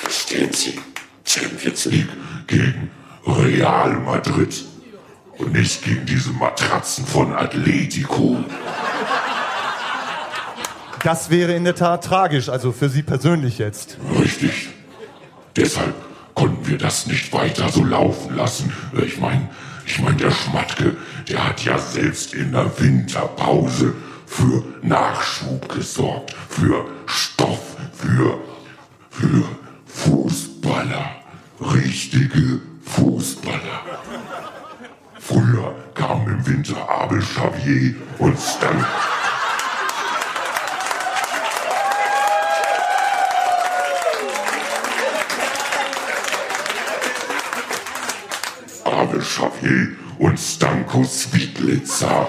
[0.00, 0.80] Verstehen Sie?
[1.24, 2.08] Champions League
[2.46, 2.90] gegen
[3.26, 4.64] Real Madrid
[5.36, 8.36] und nicht gegen diese Matratzen von Atletico.
[11.02, 13.98] Das wäre in der Tat tragisch, also für Sie persönlich jetzt.
[14.18, 14.68] Richtig.
[15.56, 15.94] Deshalb
[16.34, 18.72] konnten wir das nicht weiter so laufen lassen.
[19.04, 19.48] Ich meine,
[19.84, 20.96] ich meine, der Schmatke,
[21.28, 23.92] der hat ja selbst in der Winterpause
[24.24, 28.38] für Nachschub gesorgt, für Stoff, für,
[29.10, 29.44] für
[29.86, 31.10] Fußballer,
[31.60, 33.82] richtige Fußballer.
[35.18, 38.84] Früher kamen im Winter Abel Xavier und Stan.
[48.84, 52.28] Abel Xavier und Stanko Svitlitzer.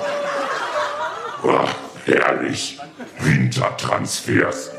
[1.43, 2.79] Ach, herrlich.
[3.19, 4.71] Wintertransfers.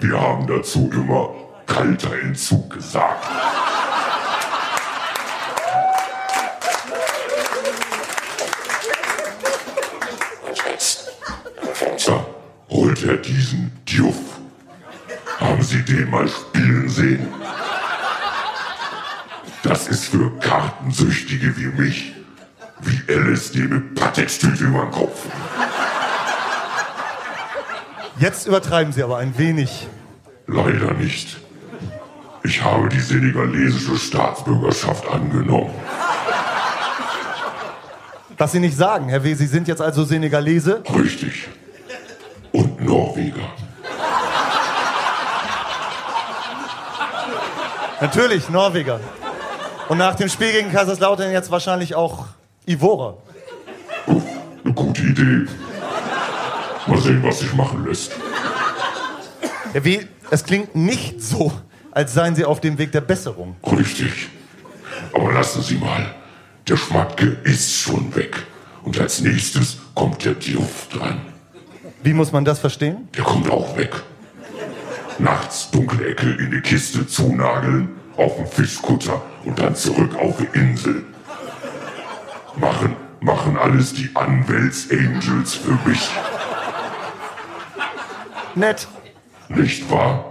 [0.00, 1.30] Wir haben dazu immer
[1.66, 3.24] kalter Entzug gesagt.
[12.82, 14.40] Holt er diesen Diouf.
[15.38, 17.28] Haben Sie den mal spielen sehen?
[19.62, 22.12] Das ist für Kartensüchtige wie mich.
[22.80, 25.26] Wie LSD mit Patextüte über den Kopf.
[28.18, 29.86] Jetzt übertreiben Sie aber ein wenig.
[30.48, 31.36] Leider nicht.
[32.42, 35.72] Ich habe die senegalesische Staatsbürgerschaft angenommen.
[38.36, 40.82] Was Sie nicht sagen, Herr W., Sie sind jetzt also Senegalese?
[40.92, 41.48] Richtig.
[42.84, 43.48] Norweger.
[48.00, 49.00] Natürlich, Norweger.
[49.88, 52.26] Und nach dem Spiel gegen Kaiserslautern jetzt wahrscheinlich auch
[52.66, 53.14] Ivora.
[54.06, 55.46] Eine gute Idee.
[56.86, 58.12] Mal sehen, was sich machen lässt.
[59.72, 61.52] Herr W., es klingt nicht so,
[61.90, 63.56] als seien Sie auf dem Weg der Besserung.
[63.70, 64.28] Richtig.
[65.12, 66.14] Aber lassen Sie mal.
[66.68, 68.36] Der Schmatke ist schon weg.
[68.82, 71.31] Und als nächstes kommt der Diouf dran.
[72.02, 73.08] Wie muss man das verstehen?
[73.16, 73.94] Der kommt auch weg.
[75.18, 80.58] Nachts dunkle Ecke in die Kiste zunageln, auf den Fischkutter und dann zurück auf die
[80.58, 81.04] Insel.
[82.56, 86.10] Machen, machen alles die Anwältsangels für mich,
[88.54, 88.86] Nett.
[89.48, 90.24] nicht wahr?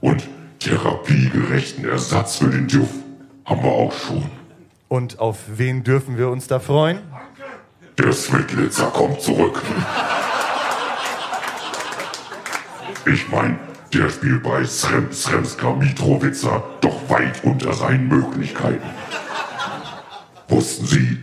[0.00, 0.26] Und
[0.58, 2.88] therapiegerechten Ersatz für den Diouf
[3.44, 4.24] haben wir auch schon.
[4.88, 7.00] Und auf wen dürfen wir uns da freuen?
[7.98, 9.62] Der Svitlitzer kommt zurück.
[13.10, 13.58] Ich mein,
[13.94, 18.86] der spielt bei Srem Sremska Mitrovica doch weit unter seinen Möglichkeiten.
[20.48, 21.18] Wussten Sie,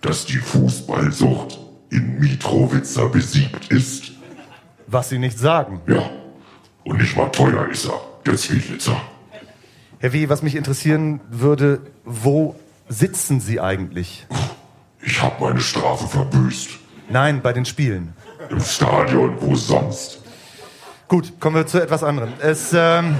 [0.00, 1.58] dass die Fußballsucht
[1.90, 4.12] in Mitrovica besiegt ist?
[4.86, 5.80] Was Sie nicht sagen.
[5.88, 6.08] Ja.
[6.84, 9.00] Und nicht mal teuer ist er, der Svitlitzer.
[9.98, 12.54] Herr W., was mich interessieren würde, wo
[12.88, 14.26] sitzen Sie eigentlich?
[15.02, 16.70] Ich hab meine Strafe verbüßt.
[17.08, 18.14] Nein, bei den Spielen.
[18.50, 20.23] Im Stadion, wo sonst?
[21.08, 22.32] Gut, kommen wir zu etwas anderem.
[22.40, 23.16] Es, ähm,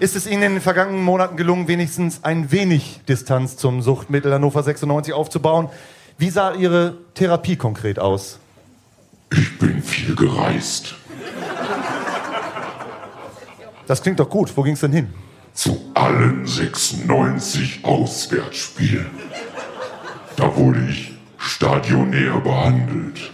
[0.00, 4.62] ist es Ihnen in den vergangenen Monaten gelungen, wenigstens ein wenig Distanz zum Suchtmittel Hannover
[4.62, 5.68] 96 aufzubauen?
[6.18, 8.38] Wie sah Ihre Therapie konkret aus?
[9.30, 10.94] Ich bin viel gereist.
[13.86, 14.56] Das klingt doch gut.
[14.56, 15.12] Wo ging's denn hin?
[15.54, 19.10] zu allen 96 Auswärtsspielen.
[20.36, 23.32] Da wurde ich stationär behandelt.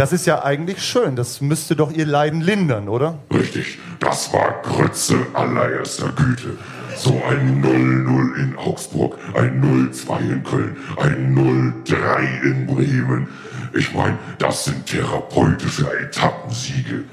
[0.00, 1.14] Das ist ja eigentlich schön.
[1.14, 3.18] Das müsste doch Ihr Leiden lindern, oder?
[3.30, 6.56] Richtig, das war Grütze allererster Güte.
[6.96, 13.28] So ein 0-0 in Augsburg, ein 0-2 in Köln, ein 0-3 in Bremen.
[13.74, 17.04] Ich meine, das sind therapeutische Etappensiege.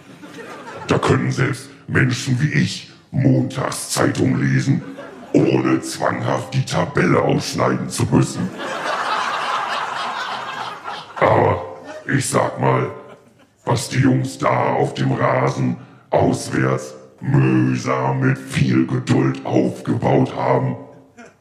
[0.87, 4.81] Da können selbst Menschen wie ich montags Zeitung lesen,
[5.33, 8.49] ohne zwanghaft die Tabelle ausschneiden zu müssen.
[11.17, 11.66] Aber
[12.07, 12.89] ich sag mal,
[13.65, 15.77] was die Jungs da auf dem Rasen
[16.09, 20.77] auswärts mühsam mit viel Geduld aufgebaut haben,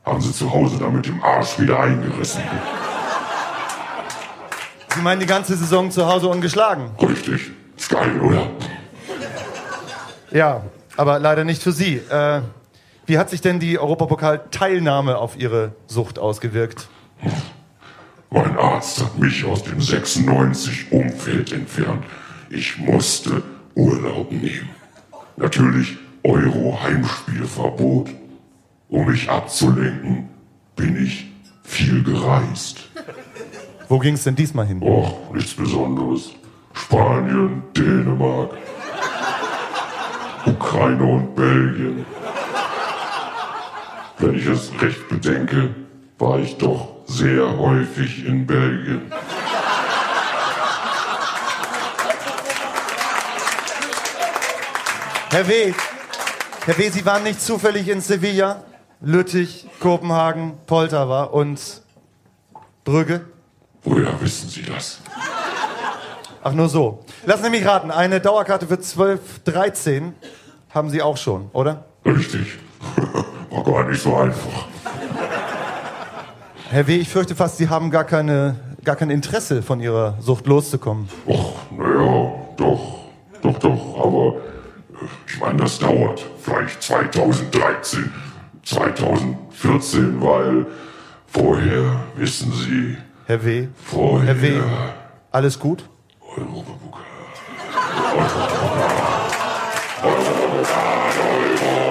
[0.04, 2.42] haben sie zu Hause dann mit dem Arsch wieder eingerissen.
[4.94, 6.90] Sie meinen die ganze Saison zu Hause ungeschlagen?
[7.00, 7.50] Richtig.
[7.76, 8.48] Ist geil, oder?
[10.30, 10.62] Ja,
[10.96, 11.96] aber leider nicht für Sie.
[11.96, 12.40] Äh,
[13.04, 16.88] wie hat sich denn die Europapokal-Teilnahme auf Ihre Sucht ausgewirkt?
[18.30, 22.04] Mein Arzt hat mich aus dem 96-Umfeld entfernt.
[22.50, 23.42] Ich musste
[23.74, 24.70] Urlaub nehmen.
[25.36, 28.10] Natürlich Euro-Heimspielverbot.
[28.88, 30.28] Um mich abzulenken,
[30.76, 31.26] bin ich
[31.64, 32.88] viel gereist.
[33.88, 34.80] Wo ging's denn diesmal hin?
[34.82, 36.32] Och, nichts Besonderes.
[36.72, 38.50] Spanien, Dänemark,
[40.44, 42.04] Ukraine und Belgien.
[44.18, 45.74] Wenn ich es recht bedenke,
[46.18, 49.12] war ich doch sehr häufig in Belgien.
[55.30, 55.74] Herr W.,
[56.64, 58.64] Herr W., Sie waren nicht zufällig in Sevilla,
[59.00, 61.60] Lüttich, Kopenhagen, Poltava und
[62.84, 63.26] Brügge?
[63.82, 65.00] Woher wissen Sie das?
[66.42, 67.04] Ach, nur so.
[67.24, 70.14] Lassen Sie mich raten, eine Dauerkarte für 12, 13
[70.70, 71.84] haben Sie auch schon, oder?
[72.04, 72.58] Richtig.
[73.50, 74.68] War gar nicht so einfach.
[76.68, 80.46] Herr W., ich fürchte fast, Sie haben gar, keine, gar kein Interesse, von Ihrer Sucht
[80.46, 81.08] loszukommen.
[81.24, 82.98] Och, naja, doch,
[83.40, 86.26] doch, doch, aber äh, ich meine, das dauert.
[86.40, 88.12] Vielleicht 2013,
[88.64, 90.66] 2014, weil
[91.28, 94.60] vorher, wissen Sie, Herr W., vorher Herr W.,
[95.30, 95.88] alles gut?
[96.20, 97.02] Europapokal,
[98.12, 99.06] Europapokal,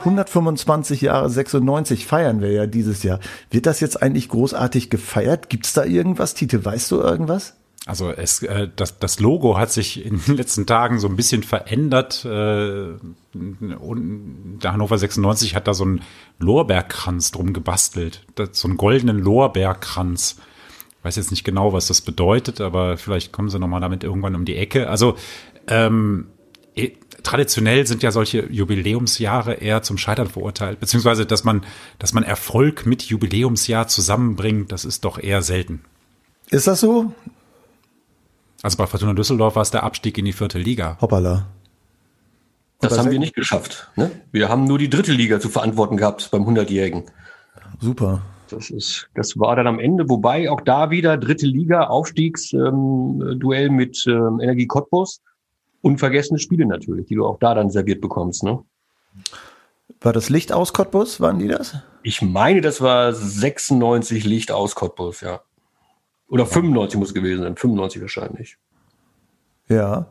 [0.00, 3.20] 125 Jahre 96 feiern wir ja dieses Jahr.
[3.50, 5.48] Wird das jetzt eigentlich großartig gefeiert?
[5.50, 6.34] Gibt's da irgendwas?
[6.34, 7.54] Tite, weißt du irgendwas?
[7.86, 11.42] Also es, äh, das, das Logo hat sich in den letzten Tagen so ein bisschen
[11.42, 12.24] verändert.
[12.24, 12.96] Äh,
[13.34, 16.02] und der Hannover 96 hat da so einen
[16.38, 18.26] Lorbeerkranz drum gebastelt.
[18.34, 20.36] Das, so einen goldenen Lorbeerkranz.
[21.02, 24.44] Weiß jetzt nicht genau, was das bedeutet, aber vielleicht kommen sie nochmal damit irgendwann um
[24.44, 24.88] die Ecke.
[24.88, 25.16] Also
[25.68, 26.26] ähm,
[26.74, 31.64] eh, traditionell sind ja solche Jubiläumsjahre eher zum Scheitern verurteilt, beziehungsweise dass man,
[31.98, 35.84] dass man Erfolg mit Jubiläumsjahr zusammenbringt, das ist doch eher selten.
[36.50, 37.12] Ist das so?
[38.62, 40.98] Also bei Fortuna Düsseldorf war es der Abstieg in die vierte Liga.
[41.00, 41.46] Hoppala.
[42.80, 43.90] Das Aber haben wir nicht geschafft.
[43.96, 44.10] Ne?
[44.32, 47.04] Wir haben nur die dritte Liga zu verantworten gehabt beim 100-Jährigen.
[47.80, 48.22] Super.
[48.50, 53.74] Das ist, das war dann am Ende, wobei auch da wieder dritte Liga, Aufstiegsduell ähm,
[53.74, 55.20] mit ähm, Energie Cottbus.
[55.80, 58.42] Unvergessene Spiele natürlich, die du auch da dann serviert bekommst.
[58.42, 58.58] Ne?
[60.00, 61.20] War das Licht aus Cottbus?
[61.20, 61.76] Waren die das?
[62.02, 65.40] Ich meine, das war 96 Licht aus Cottbus, ja.
[66.28, 68.58] Oder 95 muss es gewesen sein, 95 wahrscheinlich.
[69.68, 70.06] Ja.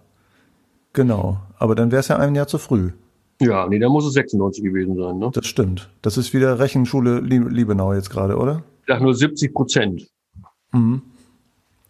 [0.93, 1.39] Genau.
[1.57, 2.91] Aber dann wäre es ja ein Jahr zu früh.
[3.39, 5.17] Ja, nee, da muss es 96 gewesen sein.
[5.19, 5.29] Ne?
[5.33, 5.89] Das stimmt.
[6.01, 8.63] Das ist wieder Rechenschule Lie- Liebenau jetzt gerade, oder?
[8.81, 10.07] Ich sag nur 70 Prozent.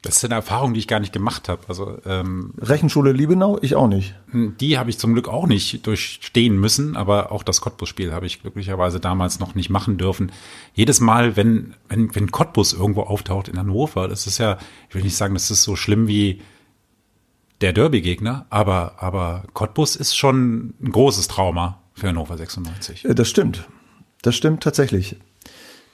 [0.03, 1.62] Das ist eine Erfahrung, die ich gar nicht gemacht habe.
[1.67, 3.57] Also ähm, Rechenschule Liebenau?
[3.62, 4.13] Ich auch nicht.
[4.31, 8.41] die habe ich zum Glück auch nicht durchstehen müssen, aber auch das Cottbus-Spiel habe ich
[8.41, 10.31] glücklicherweise damals noch nicht machen dürfen.
[10.75, 14.57] Jedes Mal, wenn, wenn, wenn Cottbus irgendwo auftaucht in Hannover, das ist ja,
[14.89, 16.41] ich will nicht sagen, das ist so schlimm wie
[17.62, 23.06] der Derby-Gegner, aber, aber Cottbus ist schon ein großes Trauma für Hannover 96.
[23.06, 23.67] Äh, Das stimmt.
[24.22, 25.17] Das stimmt tatsächlich.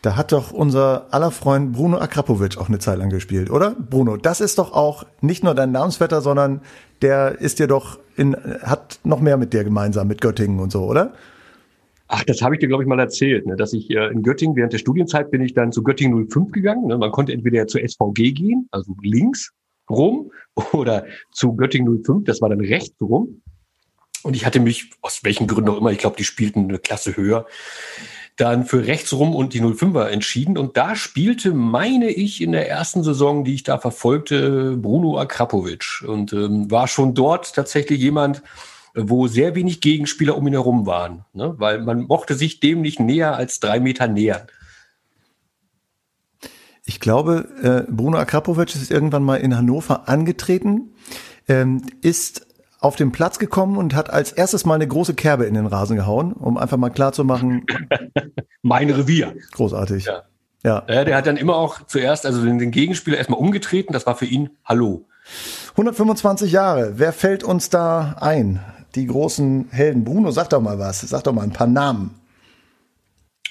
[0.02, 3.73] Da hat doch unser aller Freund Bruno Akrapovic auch eine Zeit lang gespielt, oder?
[3.73, 6.62] Bruno, das ist doch auch nicht nur dein Namensvetter, sondern
[7.02, 10.84] der ist dir doch in, hat noch mehr mit dir gemeinsam, mit Göttingen und so,
[10.84, 11.13] oder?
[12.10, 13.56] Ach, das habe ich dir, glaube ich, mal erzählt, ne?
[13.56, 16.88] dass ich äh, in Göttingen, während der Studienzeit bin ich dann zu Göttingen 05 gegangen.
[16.88, 16.97] Ne?
[16.97, 19.52] Man konnte entweder zur SVG gehen, also links
[19.89, 20.31] rum,
[20.71, 23.41] oder zu Göttingen 05, das war dann rechts rum.
[24.23, 27.17] Und ich hatte mich, aus welchen Gründen auch immer, ich glaube, die spielten eine Klasse
[27.17, 27.45] höher,
[28.37, 30.57] dann für rechts rum und die 05er entschieden.
[30.57, 36.03] Und da spielte, meine ich, in der ersten Saison, die ich da verfolgte, Bruno Akrapovic.
[36.07, 38.41] Und ähm, war schon dort tatsächlich jemand,
[38.95, 41.25] wo sehr wenig Gegenspieler um ihn herum waren.
[41.33, 41.53] Ne?
[41.57, 44.47] Weil man mochte sich dem nicht näher als drei Meter nähern.
[46.85, 50.93] Ich glaube, äh, Bruno Akrapovic ist irgendwann mal in Hannover angetreten,
[51.47, 52.45] ähm, ist
[52.79, 55.95] auf den Platz gekommen und hat als erstes mal eine große Kerbe in den Rasen
[55.95, 57.65] gehauen, um einfach mal klar zu machen,
[58.61, 59.33] Mein Revier.
[59.53, 60.05] großartig.
[60.05, 60.23] Ja.
[60.63, 61.03] ja.
[61.05, 63.93] Der hat dann immer auch zuerst, also den Gegenspieler erstmal umgetreten.
[63.93, 65.05] Das war für ihn Hallo.
[65.71, 66.93] 125 Jahre.
[66.95, 68.59] Wer fällt uns da ein?
[68.95, 70.03] Die großen Helden.
[70.03, 71.01] Bruno, sag doch mal was.
[71.01, 72.11] Sag doch mal ein paar Namen.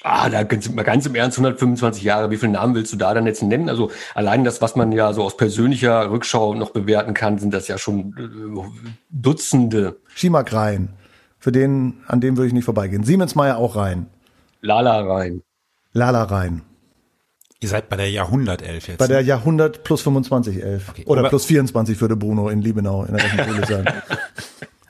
[0.03, 2.29] Ah, da sind wir ganz im Ernst 125 Jahre.
[2.29, 3.69] Wie viele Namen willst du da dann jetzt nennen?
[3.69, 7.69] Also allein das, was man ja so aus persönlicher Rückschau noch bewerten kann, sind das
[7.69, 9.95] ja schon äh, Dutzende.
[10.13, 10.89] Schimak rein.
[11.39, 13.03] Für den, an dem würde ich nicht vorbeigehen.
[13.03, 14.07] Siemensmeier auch rein.
[14.61, 15.41] Lala rein.
[15.93, 16.63] Lala rein.
[17.61, 18.97] Ihr seid bei der Jahrhundertelf jetzt.
[18.97, 20.89] Bei der Jahrhundert plus 25 11.
[20.89, 24.03] Okay, Oder plus 24 würde Bruno in Liebenau in der Rechenschule sein.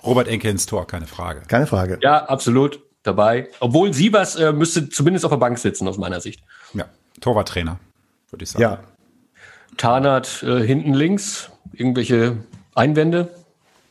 [0.03, 1.41] Robert Enke ins Tor, keine Frage.
[1.47, 1.99] Keine Frage.
[2.01, 3.49] Ja, absolut dabei.
[3.59, 6.41] Obwohl Sievers äh, müsste zumindest auf der Bank sitzen, aus meiner Sicht.
[6.73, 6.85] Ja,
[7.21, 7.79] Torwarttrainer,
[8.31, 8.61] würde ich sagen.
[8.61, 8.83] Ja.
[9.77, 12.37] Tarnat äh, hinten links, irgendwelche
[12.75, 13.35] Einwände.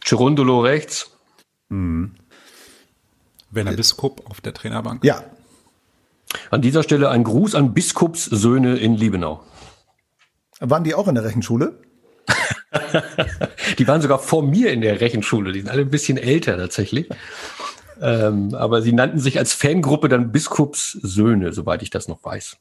[0.05, 1.11] Cherundolo rechts.
[3.53, 5.05] Werner Biskup auf der Trainerbank.
[5.05, 5.23] Ja.
[6.51, 9.43] An dieser Stelle ein Gruß an Biskops Söhne in Liebenau.
[10.61, 11.79] Waren die auch in der Rechenschule?
[13.79, 15.53] Die waren sogar vor mir in der Rechenschule.
[15.53, 17.09] Die sind alle ein bisschen älter tatsächlich.
[18.01, 22.57] Ähm, aber sie nannten sich als Fangruppe dann Biskops Söhne, soweit ich das noch weiß.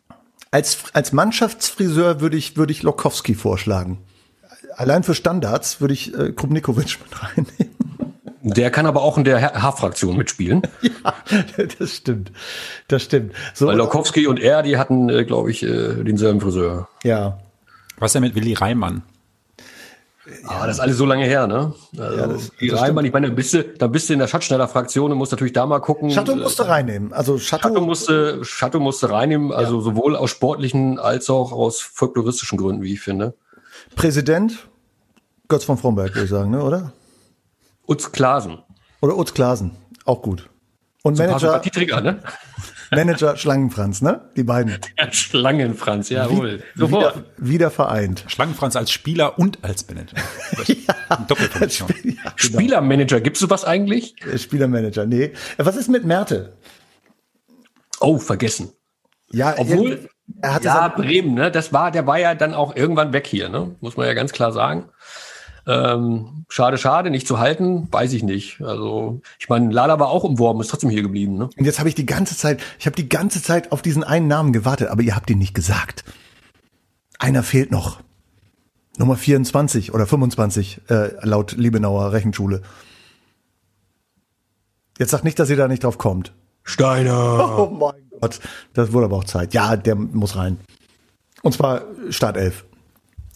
[0.51, 3.99] Als, als Mannschaftsfriseur würde ich, würde ich Lokowski vorschlagen.
[4.75, 7.75] Allein für Standards würde ich äh, Krupnikovic mit reinnehmen.
[8.43, 10.63] Der kann aber auch in der H-Fraktion mitspielen.
[10.81, 11.13] ja,
[11.79, 12.31] das stimmt.
[12.87, 13.33] Das stimmt.
[13.53, 16.89] So, Weil Lokowski und er, die hatten, äh, glaube ich, äh, denselben Friseur.
[17.03, 17.37] ja.
[17.97, 19.03] Was ist denn mit Willi Reimann?
[20.45, 21.73] Ah, das ist alles so lange her, ne?
[21.97, 24.27] Also, Ja, das- das Reimann, ich meine, da bist du, da bist du in der
[24.27, 26.09] Schatzschneider-Fraktion und musst natürlich da mal gucken.
[26.09, 27.13] Chateau Äh, musste reinnehmen.
[27.13, 32.57] Also Chateau, Chateau musste, Chateau musste reinnehmen, also sowohl aus sportlichen als auch aus folkloristischen
[32.57, 33.33] Gründen, wie ich finde.
[33.95, 34.67] Präsident
[35.47, 36.93] Götz von Fromberg, würde ich sagen, ne, oder?
[37.87, 38.59] Utz Klasen.
[39.01, 39.71] Oder Utz Klasen,
[40.05, 40.49] auch gut.
[41.03, 41.61] Und Manager.
[42.01, 42.21] Ne?
[42.91, 44.29] Manager Schlangenfranz, ne?
[44.35, 44.77] Die beiden.
[44.99, 46.61] Ja, Schlangenfranz, jawohl.
[46.75, 47.15] Sofort.
[47.15, 48.25] Wieder, wieder vereint.
[48.27, 50.17] Schlangenfranz als Spieler und als Manager.
[50.67, 51.15] ja.
[51.27, 51.89] Doppelfunktion.
[52.03, 52.31] Ja, genau.
[52.35, 54.15] Spielermanager, gibt's sowas eigentlich?
[54.35, 55.31] Spielermanager, nee.
[55.57, 56.57] Was ist mit Merte?
[57.99, 58.71] Oh, vergessen.
[59.31, 60.09] Ja, Obwohl-
[60.41, 61.51] er hatte Ja, Bremen, ne?
[61.51, 63.75] Das war, der war ja dann auch irgendwann weg hier, ne?
[63.79, 64.89] Muss man ja ganz klar sagen.
[65.67, 68.61] Ähm, schade, schade, nicht zu halten, weiß ich nicht.
[68.61, 71.49] Also, ich meine, Lala war auch umworben, ist trotzdem hier geblieben, ne?
[71.55, 74.27] Und jetzt habe ich die ganze Zeit, ich habe die ganze Zeit auf diesen einen
[74.27, 76.03] Namen gewartet, aber ihr habt ihn nicht gesagt.
[77.19, 77.99] Einer fehlt noch.
[78.97, 82.61] Nummer 24 oder 25 äh, laut Liebenauer Rechenschule.
[84.97, 86.33] Jetzt sagt nicht, dass ihr da nicht drauf kommt.
[86.63, 87.11] Steiner.
[87.57, 88.39] Oh mein Gott,
[88.73, 89.53] das wurde aber auch Zeit.
[89.53, 90.59] Ja, der muss rein.
[91.41, 92.65] Und zwar Startelf.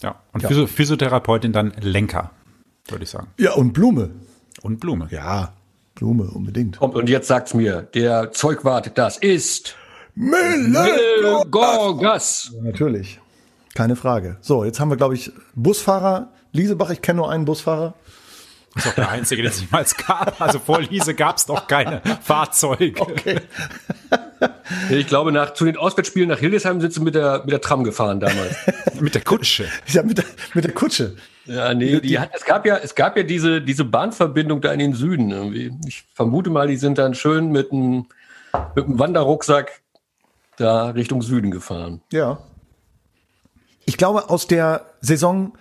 [0.02, 0.16] Ja.
[0.32, 0.48] Und Ja.
[0.48, 2.30] Physio Physiotherapeutin dann Lenker,
[2.88, 3.28] würde ich sagen.
[3.38, 4.10] Ja, und Blume.
[4.62, 5.08] Und Blume.
[5.10, 5.52] Ja,
[5.94, 6.78] Blume unbedingt.
[6.78, 9.74] Kommt, und jetzt sagt's mir, der Zeugwart, das ist
[10.14, 11.44] Mille!
[11.50, 12.52] Gorgas.
[12.62, 13.20] Natürlich.
[13.74, 14.38] Keine Frage.
[14.40, 16.32] So, jetzt haben wir, glaube ich, Busfahrer.
[16.52, 17.94] Liesebach, ich kenne nur einen Busfahrer.
[18.76, 20.40] Ist auch der einzige, den es jemals gab.
[20.40, 23.00] Also vor Liese gab es noch keine Fahrzeuge.
[23.00, 23.40] Okay.
[24.90, 27.84] Ich glaube, nach, zu den Auswärtsspielen nach Hildesheim sind sie mit der, mit der Tram
[27.84, 28.54] gefahren damals.
[29.00, 29.66] Mit der Kutsche.
[29.88, 31.16] Ja, mit der, mit der Kutsche.
[31.46, 34.78] Ja, nee, die hat, es gab ja, es gab ja diese, diese Bahnverbindung da in
[34.78, 35.72] den Süden irgendwie.
[35.86, 38.06] Ich vermute mal, die sind dann schön mit einem,
[38.74, 39.80] mit einem Wanderrucksack
[40.56, 42.00] da Richtung Süden gefahren.
[42.10, 42.38] Ja.
[43.84, 45.52] Ich glaube, aus der Saison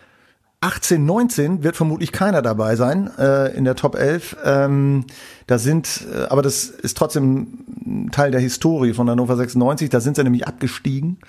[0.65, 4.37] 18, 19 wird vermutlich keiner dabei sein äh, in der Top 11.
[4.43, 5.05] Ähm,
[5.45, 9.91] da sind, äh, aber das ist trotzdem Teil der Historie von Hannover 96.
[9.91, 11.19] Da sind sie nämlich abgestiegen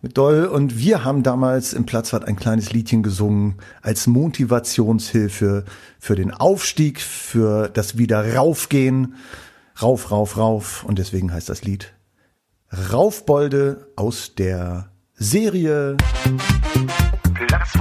[0.00, 0.44] mit Doll.
[0.44, 5.64] Und wir haben damals im Platzwart ein kleines Liedchen gesungen als Motivationshilfe
[5.98, 9.16] für den Aufstieg, für das wieder raufgehen.
[9.82, 10.84] Rauf, rauf, rauf.
[10.84, 11.92] Und deswegen heißt das Lied
[12.92, 15.96] Raufbolde aus der Serie
[17.38, 17.78] Klassik.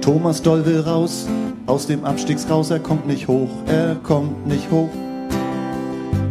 [0.00, 1.28] Thomas Doll will raus,
[1.66, 4.88] aus dem Abstiegsraus, er kommt nicht hoch, er kommt nicht hoch.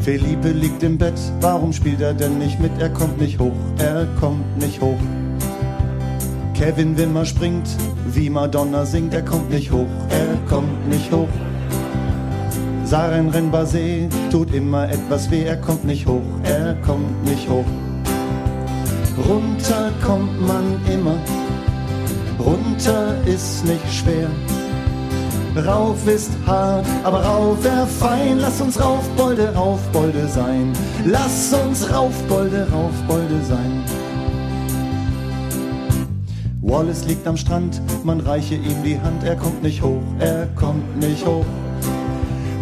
[0.01, 2.71] Felipe liegt im Bett, warum spielt er denn nicht mit?
[2.79, 4.99] Er kommt nicht hoch, er kommt nicht hoch.
[6.53, 7.67] Kevin Wimmer springt,
[8.07, 11.29] wie Madonna singt, er kommt nicht hoch, er kommt nicht hoch.
[12.85, 17.65] Saren Renbase tut immer etwas weh, er kommt nicht hoch, er kommt nicht hoch.
[19.27, 21.17] Runter kommt man immer,
[22.37, 24.29] runter ist nicht schwer.
[25.65, 28.37] Rauf ist hart, aber rauf wär fein.
[28.39, 30.71] Lass uns Raufbolde, Raufbolde sein.
[31.05, 33.83] Lass uns Raufbolde, Raufbolde sein.
[36.61, 39.23] Wallace liegt am Strand, man reiche ihm die Hand.
[39.23, 41.45] Er kommt nicht hoch, er kommt nicht hoch.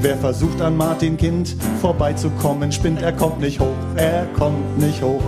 [0.03, 5.23] Wer versucht an Martin Kind vorbeizukommen, spinnt, er kommt nicht hoch, er kommt nicht hoch.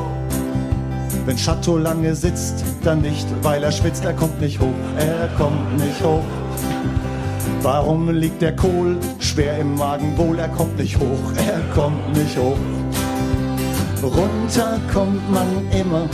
[1.26, 5.78] Wenn Chateau lange sitzt, dann nicht, weil er schwitzt, er kommt nicht hoch, er kommt
[5.78, 6.26] nicht hoch.
[7.62, 10.38] Warum liegt der Kohl schwer im Magen wohl?
[10.40, 12.58] Er kommt nicht hoch, er kommt nicht hoch.
[14.04, 16.10] Runter kommt man immer,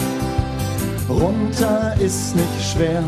[1.09, 3.01] runter ist nicht schwer.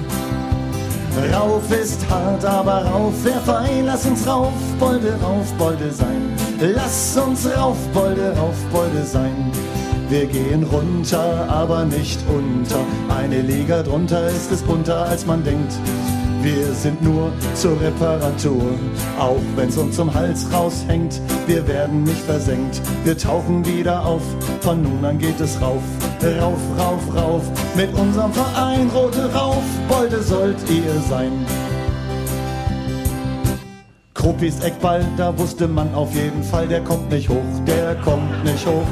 [1.31, 3.85] Rauf ist hart, aber rauf wär fein.
[3.85, 6.33] Lass uns Raufbolde, Raufbolde sein.
[6.59, 9.51] Lass uns Raufbolde, Raufbolde sein.
[10.09, 12.79] Wir gehen runter, aber nicht unter.
[13.15, 15.73] Eine Liga drunter ist es bunter, als man denkt.
[16.43, 18.63] Wir sind nur zur Reparatur,
[19.17, 21.21] auch wenn's uns zum Hals raushängt.
[21.47, 24.21] Wir werden nicht versenkt, wir tauchen wieder auf.
[24.59, 25.81] Von nun an geht es rauf,
[26.41, 27.43] rauf, rauf, rauf.
[27.77, 29.33] Mit unserem Verein Rote
[29.93, 31.31] Raufbolde sollt ihr sein.
[34.13, 38.65] Kruppis Eckball, da wusste man auf jeden Fall, der kommt nicht hoch, der kommt nicht
[38.65, 38.87] hoch.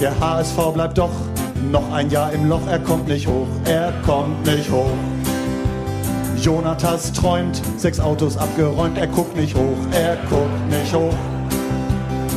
[0.00, 1.12] Der HSV bleibt doch
[1.70, 4.90] noch ein Jahr im Loch, er kommt nicht hoch, er kommt nicht hoch.
[6.40, 11.14] Jonathas träumt, sechs Autos abgeräumt, er guckt nicht hoch, er guckt nicht hoch.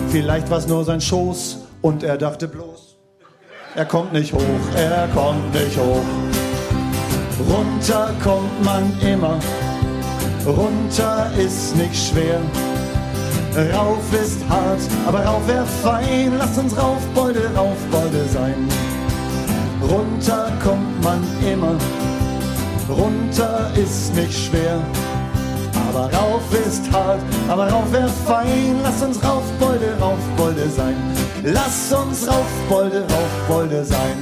[0.10, 2.98] Vielleicht war's nur sein Schoß und er dachte bloß.
[3.76, 6.33] er kommt nicht hoch, er kommt nicht hoch.
[7.40, 9.40] Runter kommt man immer,
[10.46, 12.40] runter ist nicht schwer.
[13.74, 16.34] Rauf ist hart, aber rauf wär fein.
[16.38, 18.68] Lasst uns Raufbolde, Raufbolde sein.
[19.82, 21.76] Runter kommt man immer,
[22.90, 24.80] runter ist nicht schwer.
[25.90, 28.80] Aber rauf ist hart, aber rauf wär fein.
[28.84, 30.96] Lass uns Raufbolde, Raufbolde sein.
[31.44, 34.18] Lass uns Raufbolde, Raufbolde sein.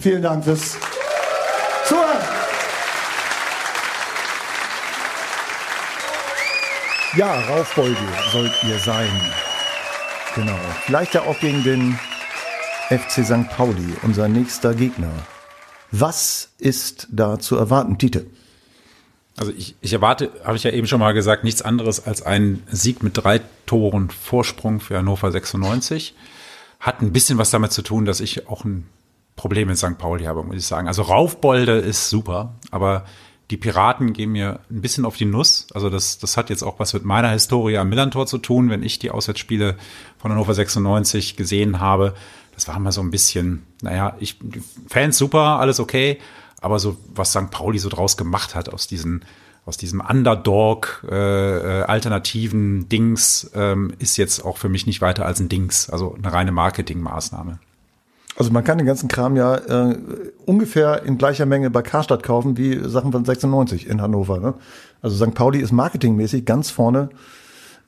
[0.00, 0.76] Vielen Dank fürs
[7.14, 8.00] Ja, Raufbolde
[8.32, 9.10] sollt ihr sein.
[10.34, 10.56] Genau.
[10.86, 11.98] Vielleicht ja auch gegen den
[12.88, 13.50] FC St.
[13.50, 15.12] Pauli, unser nächster Gegner.
[15.90, 18.24] Was ist da zu erwarten, Tite?
[19.36, 22.66] Also ich, ich erwarte, habe ich ja eben schon mal gesagt, nichts anderes als einen
[22.70, 26.14] Sieg mit drei Toren Vorsprung für Hannover 96.
[26.80, 28.88] Hat ein bisschen was damit zu tun, dass ich auch ein
[29.36, 29.98] Problem mit St.
[29.98, 30.88] Pauli habe, muss ich sagen.
[30.88, 33.04] Also Raufbolde ist super, aber
[33.52, 35.66] die Piraten gehen mir ein bisschen auf die Nuss.
[35.74, 38.82] Also das, das hat jetzt auch was mit meiner Historie am Millantor zu tun, wenn
[38.82, 39.76] ich die Auswärtsspiele
[40.16, 42.14] von Hannover 96 gesehen habe.
[42.54, 44.38] Das war mal so ein bisschen, naja, ich,
[44.88, 46.18] Fans super, alles okay,
[46.62, 47.50] aber so, was St.
[47.50, 49.22] Pauli so draus gemacht hat aus diesen,
[49.66, 55.26] aus diesem Underdog äh, äh, alternativen Dings ähm, ist jetzt auch für mich nicht weiter
[55.26, 57.58] als ein Dings, also eine reine Marketingmaßnahme.
[58.36, 59.98] Also man kann den ganzen Kram ja äh,
[60.46, 64.40] ungefähr in gleicher Menge bei Karstadt kaufen wie Sachen von 96 in Hannover.
[64.40, 64.54] Ne?
[65.02, 65.34] Also St.
[65.34, 67.10] Pauli ist marketingmäßig ganz vorne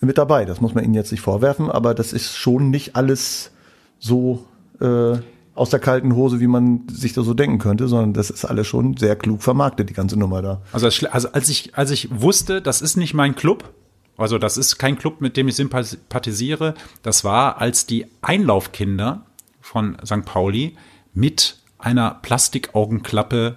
[0.01, 0.45] mit dabei.
[0.45, 3.53] Das muss man ihnen jetzt nicht vorwerfen, aber das ist schon nicht alles
[3.99, 4.45] so
[4.81, 5.17] äh,
[5.55, 8.67] aus der kalten Hose, wie man sich da so denken könnte, sondern das ist alles
[8.67, 10.61] schon sehr klug vermarktet, die ganze Nummer da.
[10.73, 13.73] Also, also als ich als ich wusste, das ist nicht mein Club,
[14.17, 19.25] also das ist kein Club, mit dem ich sympathisiere, das war, als die Einlaufkinder
[19.65, 20.27] von St.
[20.27, 20.77] Pauli
[21.15, 23.57] mit einer Plastikaugenklappe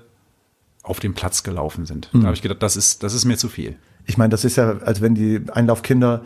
[0.81, 2.13] auf den Platz gelaufen sind.
[2.13, 2.21] Mhm.
[2.21, 3.75] Da habe ich gedacht, das ist, das ist mir zu viel.
[4.05, 6.23] Ich meine, das ist ja, als wenn die Einlaufkinder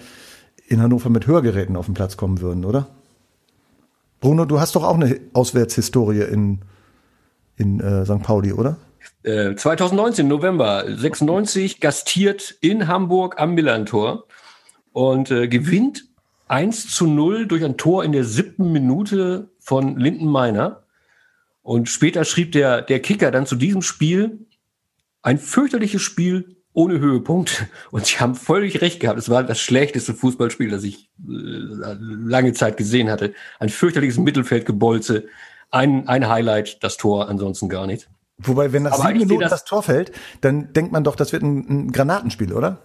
[0.68, 2.88] in Hannover mit Hörgeräten auf den Platz kommen würden, oder?
[4.20, 6.60] Bruno, du hast doch auch eine Auswärtshistorie in,
[7.58, 8.22] in äh, St.
[8.22, 8.78] Pauli, oder?
[9.24, 14.26] 2019, äh, November, 96, gastiert in Hamburg am Millantor
[14.94, 16.06] und äh, gewinnt
[16.50, 20.84] 1 zu 0 durch ein Tor in der siebten Minute von Lindenmeiner.
[21.62, 24.48] Und später schrieb der, der Kicker dann zu diesem Spiel
[25.22, 27.68] ein fürchterliches Spiel ohne Höhepunkt.
[27.92, 29.20] Und sie haben völlig recht gehabt.
[29.20, 33.34] Es war das schlechteste Fußballspiel, das ich äh, lange Zeit gesehen hatte.
[33.60, 35.26] Ein fürchterliches Mittelfeldgebolze.
[35.70, 38.10] Ein, ein Highlight, das Tor, ansonsten gar nicht.
[38.40, 41.44] Wobei, wenn nach sieben Minuten das, das, Tor fällt, dann denkt man doch, das wird
[41.44, 42.80] ein, ein Granatenspiel, oder?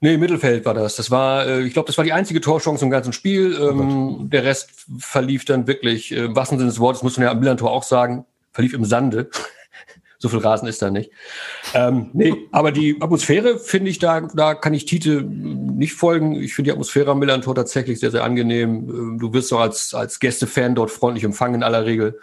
[0.00, 0.96] Nee, Mittelfeld war das.
[0.96, 3.56] Das war, äh, ich glaube, das war die einzige Torchance im ganzen Spiel.
[3.58, 7.24] Oh ähm, der Rest verlief dann wirklich, äh, im wahrsten Sinne des Wortes, muss man
[7.24, 9.30] ja am Millantor auch sagen, verlief im Sande.
[10.18, 11.10] so viel Rasen ist da nicht.
[11.74, 16.36] Ähm, nee, aber die Atmosphäre finde ich, da, da kann ich Tite nicht folgen.
[16.36, 18.88] Ich finde die Atmosphäre am Millantor tatsächlich sehr, sehr angenehm.
[18.88, 22.18] Ähm, du wirst doch als, als Gästefan dort freundlich empfangen in aller Regel.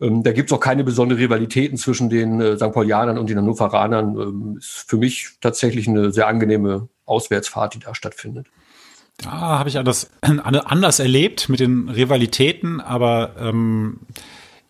[0.00, 2.72] Ähm, da gibt's auch keine besondere Rivalitäten zwischen den äh, St.
[2.72, 4.16] Paulianern und den Hannoveranern.
[4.16, 8.46] Ähm, ist für mich tatsächlich eine sehr angenehme Auswärtsfahrt, die da stattfindet.
[9.18, 14.00] Da habe ich alles anders erlebt mit den Rivalitäten, aber ähm,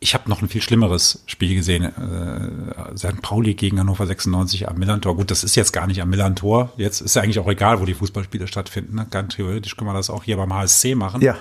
[0.01, 1.85] ich habe noch ein viel schlimmeres Spiel gesehen.
[1.85, 3.21] Äh, St.
[3.21, 5.17] Pauli gegen Hannover 96 am Millantor.
[5.17, 6.73] Gut, das ist jetzt gar nicht am Millantor.
[6.77, 8.95] Jetzt ist ja eigentlich auch egal, wo die Fußballspiele stattfinden.
[8.95, 9.07] Ne?
[9.11, 11.21] Ganz theoretisch können wir das auch hier beim HSC machen.
[11.21, 11.37] Ja.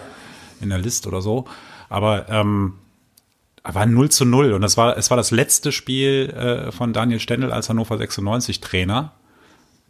[0.60, 1.46] In der List oder so.
[1.88, 2.74] Aber ähm,
[3.74, 7.20] war 0 zu 0 und das war, es war das letzte Spiel äh, von Daniel
[7.20, 9.14] Stendel als Hannover 96 Trainer.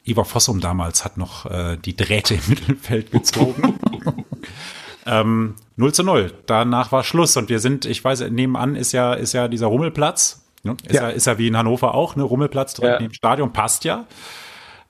[0.05, 3.77] Ivar Fossum damals hat noch äh, die Drähte im Mittelfeld gezogen.
[5.05, 6.33] ähm, 0 zu 0.
[6.45, 10.43] Danach war Schluss und wir sind, ich weiß, nebenan ist ja, ist ja dieser Rummelplatz.
[10.63, 10.75] Ne?
[10.83, 11.03] Ist, ja.
[11.03, 11.09] ja.
[11.09, 12.23] ist ja wie in Hannover auch, ne?
[12.23, 12.99] Rummelplatz direkt ja.
[12.99, 14.05] neben dem Stadion, passt ja.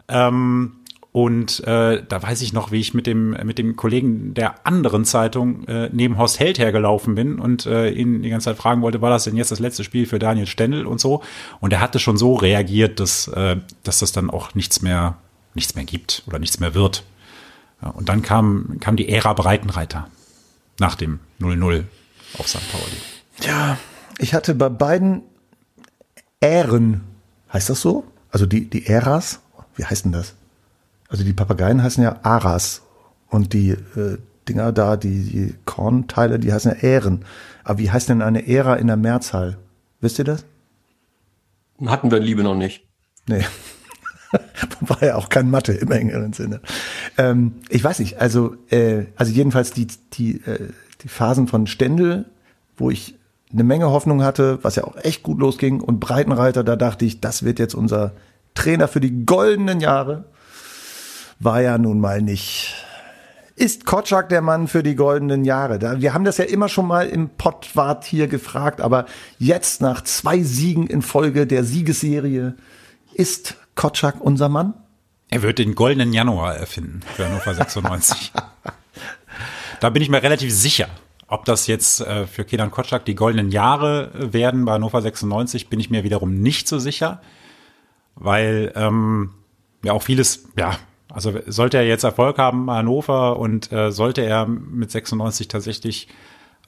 [0.08, 0.78] Ähm,
[1.18, 5.04] und äh, da weiß ich noch, wie ich mit dem mit dem Kollegen der anderen
[5.04, 9.02] Zeitung äh, neben Horst Held hergelaufen bin und äh, ihn die ganze Zeit fragen wollte,
[9.02, 11.24] war das denn jetzt das letzte Spiel für Daniel Stendel und so.
[11.60, 15.18] Und er hatte schon so reagiert, dass äh, dass das dann auch nichts mehr
[15.56, 17.04] nichts mehr gibt oder nichts mehr wird.
[17.82, 20.10] Und dann kam kam die Ära Breitenreiter
[20.80, 21.86] nach dem 0-0
[22.38, 22.62] auf St.
[22.72, 23.48] Pauli.
[23.50, 23.80] Ja,
[24.20, 25.24] ich hatte bei beiden
[26.42, 27.02] Ähren,
[27.52, 28.04] heißt das so?
[28.30, 29.40] Also die die Äras,
[29.78, 30.36] wie heißt denn das?
[31.10, 32.82] Also die Papageien heißen ja Aras
[33.30, 37.26] und die äh, Dinger da, die, die Kornteile, die heißen ja Ähren.
[37.64, 39.58] Aber wie heißt denn eine Ära in der Mehrzahl?
[40.00, 40.46] Wisst ihr das?
[41.86, 42.86] Hatten wir Liebe noch nicht.
[43.28, 43.46] Nee.
[44.82, 46.62] War ja auch kein Mathe im engeren Sinne.
[47.18, 50.70] Ähm, ich weiß nicht, also, äh, also jedenfalls die, die, äh,
[51.02, 52.26] die Phasen von Stendel,
[52.76, 53.16] wo ich
[53.52, 55.80] eine Menge Hoffnung hatte, was ja auch echt gut losging.
[55.80, 58.14] Und Breitenreiter, da dachte ich, das wird jetzt unser
[58.56, 60.26] Trainer für die goldenen Jahre.
[61.40, 62.76] War ja nun mal nicht.
[63.56, 66.00] Ist Kotschak der Mann für die goldenen Jahre?
[66.00, 69.06] Wir haben das ja immer schon mal im Pottwart hier gefragt, aber
[69.40, 72.56] jetzt nach zwei Siegen in Folge der Siegesserie,
[73.14, 74.76] ist Kotschak unser Mann?
[75.30, 78.32] Er wird den goldenen Januar erfinden für Hannover 96.
[79.80, 80.88] da bin ich mir relativ sicher.
[81.28, 85.80] Ob das jetzt äh, für Kenan Kotschak die goldenen Jahre werden bei Hannover 96, bin
[85.80, 87.22] ich mir wiederum nicht so sicher,
[88.16, 89.32] weil ähm,
[89.84, 90.78] ja auch vieles, ja,
[91.12, 96.08] also sollte er jetzt Erfolg haben Hannover und äh, sollte er mit 96 tatsächlich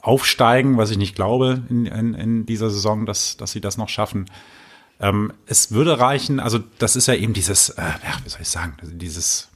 [0.01, 3.89] aufsteigen, was ich nicht glaube in, in, in dieser Saison, dass, dass sie das noch
[3.89, 4.25] schaffen.
[4.99, 8.49] Ähm, es würde reichen, also das ist ja eben dieses, äh, ja, wie soll ich
[8.49, 9.49] sagen, also dieses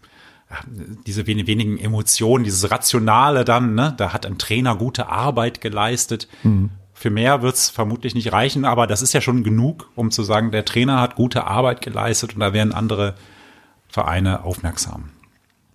[1.08, 6.28] diese wenigen Emotionen, dieses Rationale dann, ne, da hat ein Trainer gute Arbeit geleistet.
[6.44, 6.70] Mhm.
[6.94, 10.52] Für mehr wird's vermutlich nicht reichen, aber das ist ja schon genug, um zu sagen,
[10.52, 13.16] der Trainer hat gute Arbeit geleistet und da werden andere
[13.94, 15.12] Vereine aufmerksam.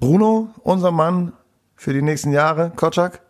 [0.00, 1.34] Bruno, unser Mann
[1.76, 3.20] für die nächsten Jahre, Kotschak?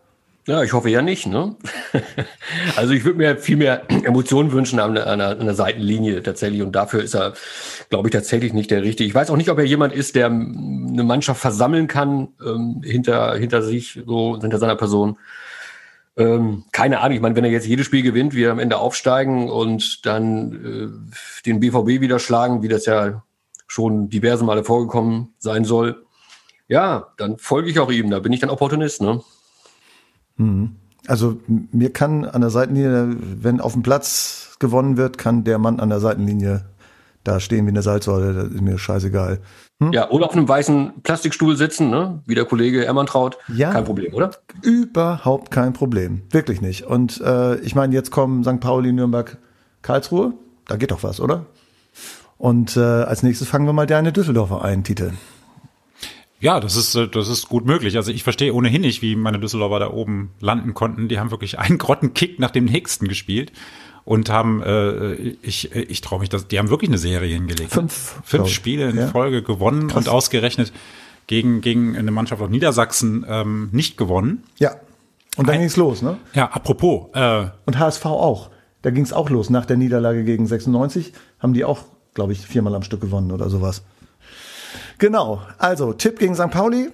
[0.46, 1.26] Ja, ich hoffe ja nicht.
[1.26, 1.56] Ne?
[2.76, 6.62] also ich würde mir viel mehr Emotionen wünschen an, an, an der Seitenlinie tatsächlich.
[6.62, 7.34] Und dafür ist er,
[7.90, 9.06] glaube ich, tatsächlich nicht der Richtige.
[9.06, 13.36] Ich weiß auch nicht, ob er jemand ist, der eine Mannschaft versammeln kann ähm, hinter,
[13.36, 15.18] hinter sich, so hinter seiner Person.
[16.16, 17.16] Ähm, keine Ahnung.
[17.16, 21.42] Ich meine, wenn er jetzt jedes Spiel gewinnt, wir am Ende aufsteigen und dann äh,
[21.44, 23.22] den BVB wieder schlagen, wie das ja
[23.68, 26.04] schon diverse Male vorgekommen sein soll,
[26.66, 28.10] ja, dann folge ich auch ihm.
[28.10, 29.00] Da bin ich dann Opportunist.
[29.00, 29.22] Ne?
[30.36, 30.76] Mhm.
[31.06, 35.80] Also mir kann an der Seitenlinie, wenn auf dem Platz gewonnen wird, kann der Mann
[35.80, 36.64] an der Seitenlinie
[37.24, 38.32] da stehen wie eine Salzsäule.
[38.32, 39.40] Das ist mir scheißegal.
[39.80, 39.92] Hm?
[39.92, 42.22] Ja, oder auf einem weißen Plastikstuhl sitzen, ne?
[42.26, 43.38] wie der Kollege Ermantraut.
[43.54, 44.30] Ja, kein Problem, oder?
[44.62, 46.22] Überhaupt kein Problem.
[46.30, 46.84] Wirklich nicht.
[46.84, 48.60] Und äh, ich meine, jetzt kommen St.
[48.60, 49.38] Pauli, Nürnberg,
[49.82, 50.34] Karlsruhe.
[50.66, 51.46] Da geht doch was, oder?
[52.38, 55.12] Und äh, als nächstes fangen wir mal deine Düsseldorfer ein, Titel.
[56.40, 57.96] Ja, das ist, äh, das ist gut möglich.
[57.96, 61.08] Also ich verstehe ohnehin nicht, wie meine Düsseldorfer da oben landen konnten.
[61.08, 63.52] Die haben wirklich einen Grottenkick nach dem nächsten gespielt
[64.04, 67.72] und haben, äh, ich, ich traue mich, dass, die haben wirklich eine Serie hingelegt.
[67.72, 69.08] Fünf, Fünf Spiele in ja.
[69.08, 70.06] Folge gewonnen Krass.
[70.06, 70.72] und ausgerechnet
[71.26, 74.44] gegen, gegen eine Mannschaft aus Niedersachsen ähm, nicht gewonnen.
[74.58, 74.76] Ja.
[75.36, 76.16] Und dann Ein, ging's los, ne?
[76.34, 77.08] Ja, apropos.
[77.14, 78.50] Äh, und HSV auch.
[78.82, 79.50] Da ging's auch los.
[79.50, 81.80] Nach der Niederlage gegen 96 haben die auch,
[82.18, 83.82] glaube ich, viermal am Stück gewonnen oder sowas.
[84.98, 85.40] Genau.
[85.56, 86.50] Also, Tipp gegen St.
[86.50, 86.90] Pauli.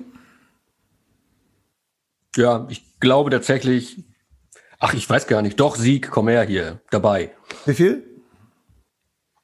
[2.36, 4.04] Ja, ich glaube tatsächlich,
[4.80, 7.32] ach, ich weiß gar nicht, doch, Sieg, komm her hier, dabei.
[7.64, 8.02] Wie viel?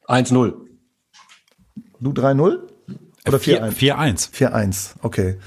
[0.07, 0.53] 1-0.
[1.99, 2.59] Du 3-0?
[3.27, 3.73] Oder 4-1?
[3.73, 4.33] 4-1.
[4.35, 5.39] 4-1, okay.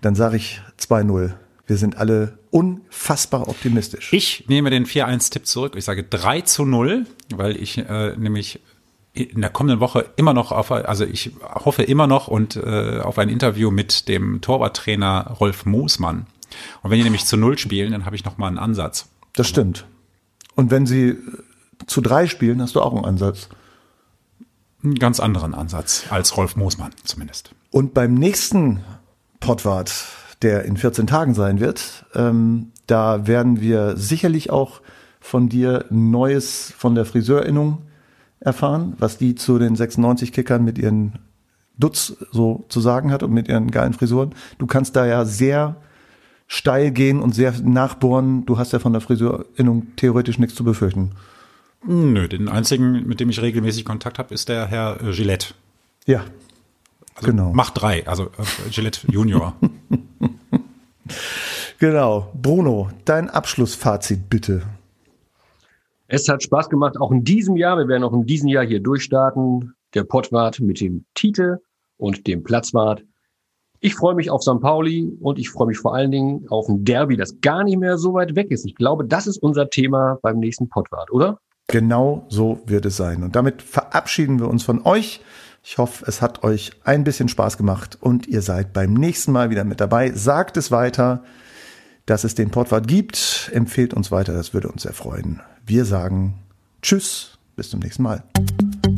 [0.00, 1.34] Dann sage ich 2-0.
[1.66, 4.14] Wir sind alle unfassbar optimistisch.
[4.14, 5.74] Ich nehme den 4-1-Tipp zurück.
[5.76, 8.60] Ich sage 3 zu 0, weil ich äh, nämlich
[9.14, 13.16] in der kommenden Woche immer noch auf, also ich hoffe immer noch und äh, auf
[13.18, 16.26] ein Interview mit dem Torwarttrainer Rolf Moosmann.
[16.82, 19.08] Und wenn die nämlich zu Null spielen, dann habe ich noch mal einen Ansatz.
[19.34, 19.86] Das stimmt.
[20.56, 21.16] Und wenn sie
[21.86, 23.48] zu drei spielen, hast du auch einen Ansatz.
[24.82, 27.54] Einen ganz anderen Ansatz als Rolf Moosmann zumindest.
[27.70, 28.84] Und beim nächsten
[29.38, 29.92] Pottwart,
[30.42, 34.80] der in 14 Tagen sein wird, ähm, da werden wir sicherlich auch
[35.20, 37.82] von dir Neues von der Friseurinnung
[38.44, 41.18] erfahren, was die zu den 96-Kickern mit ihren
[41.76, 44.34] Dutz so zu sagen hat und mit ihren geilen Frisuren.
[44.58, 45.76] Du kannst da ja sehr
[46.46, 48.46] steil gehen und sehr nachbohren.
[48.46, 51.12] Du hast ja von der Frisurinnung theoretisch nichts zu befürchten.
[51.86, 55.54] Nö, den einzigen, mit dem ich regelmäßig Kontakt habe, ist der Herr äh, Gillette.
[56.06, 56.24] Ja.
[57.14, 57.52] Also genau.
[57.52, 59.54] Macht drei, also äh, Gillette Junior.
[61.78, 62.30] genau.
[62.34, 64.62] Bruno, dein Abschlussfazit bitte.
[66.06, 67.78] Es hat Spaß gemacht, auch in diesem Jahr.
[67.78, 69.74] Wir werden auch in diesem Jahr hier durchstarten.
[69.94, 71.58] Der Pottwart mit dem Titel
[71.96, 73.04] und dem Platzwart.
[73.80, 74.60] Ich freue mich auf St.
[74.60, 77.98] Pauli und ich freue mich vor allen Dingen auf ein Derby, das gar nicht mehr
[77.98, 78.64] so weit weg ist.
[78.64, 81.38] Ich glaube, das ist unser Thema beim nächsten Pottwart, oder?
[81.68, 83.22] Genau so wird es sein.
[83.22, 85.20] Und damit verabschieden wir uns von euch.
[85.62, 89.50] Ich hoffe, es hat euch ein bisschen Spaß gemacht und ihr seid beim nächsten Mal
[89.50, 90.12] wieder mit dabei.
[90.12, 91.22] Sagt es weiter,
[92.04, 93.50] dass es den Pottwart gibt.
[93.52, 95.40] Empfehlt uns weiter, das würde uns sehr freuen.
[95.66, 96.34] Wir sagen
[96.82, 98.22] Tschüss, bis zum nächsten Mal.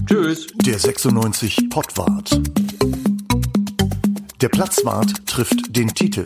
[0.06, 0.48] Tschüss.
[0.64, 2.40] Der 96 Pottwart.
[4.40, 6.24] Der Platzwart trifft den Titel.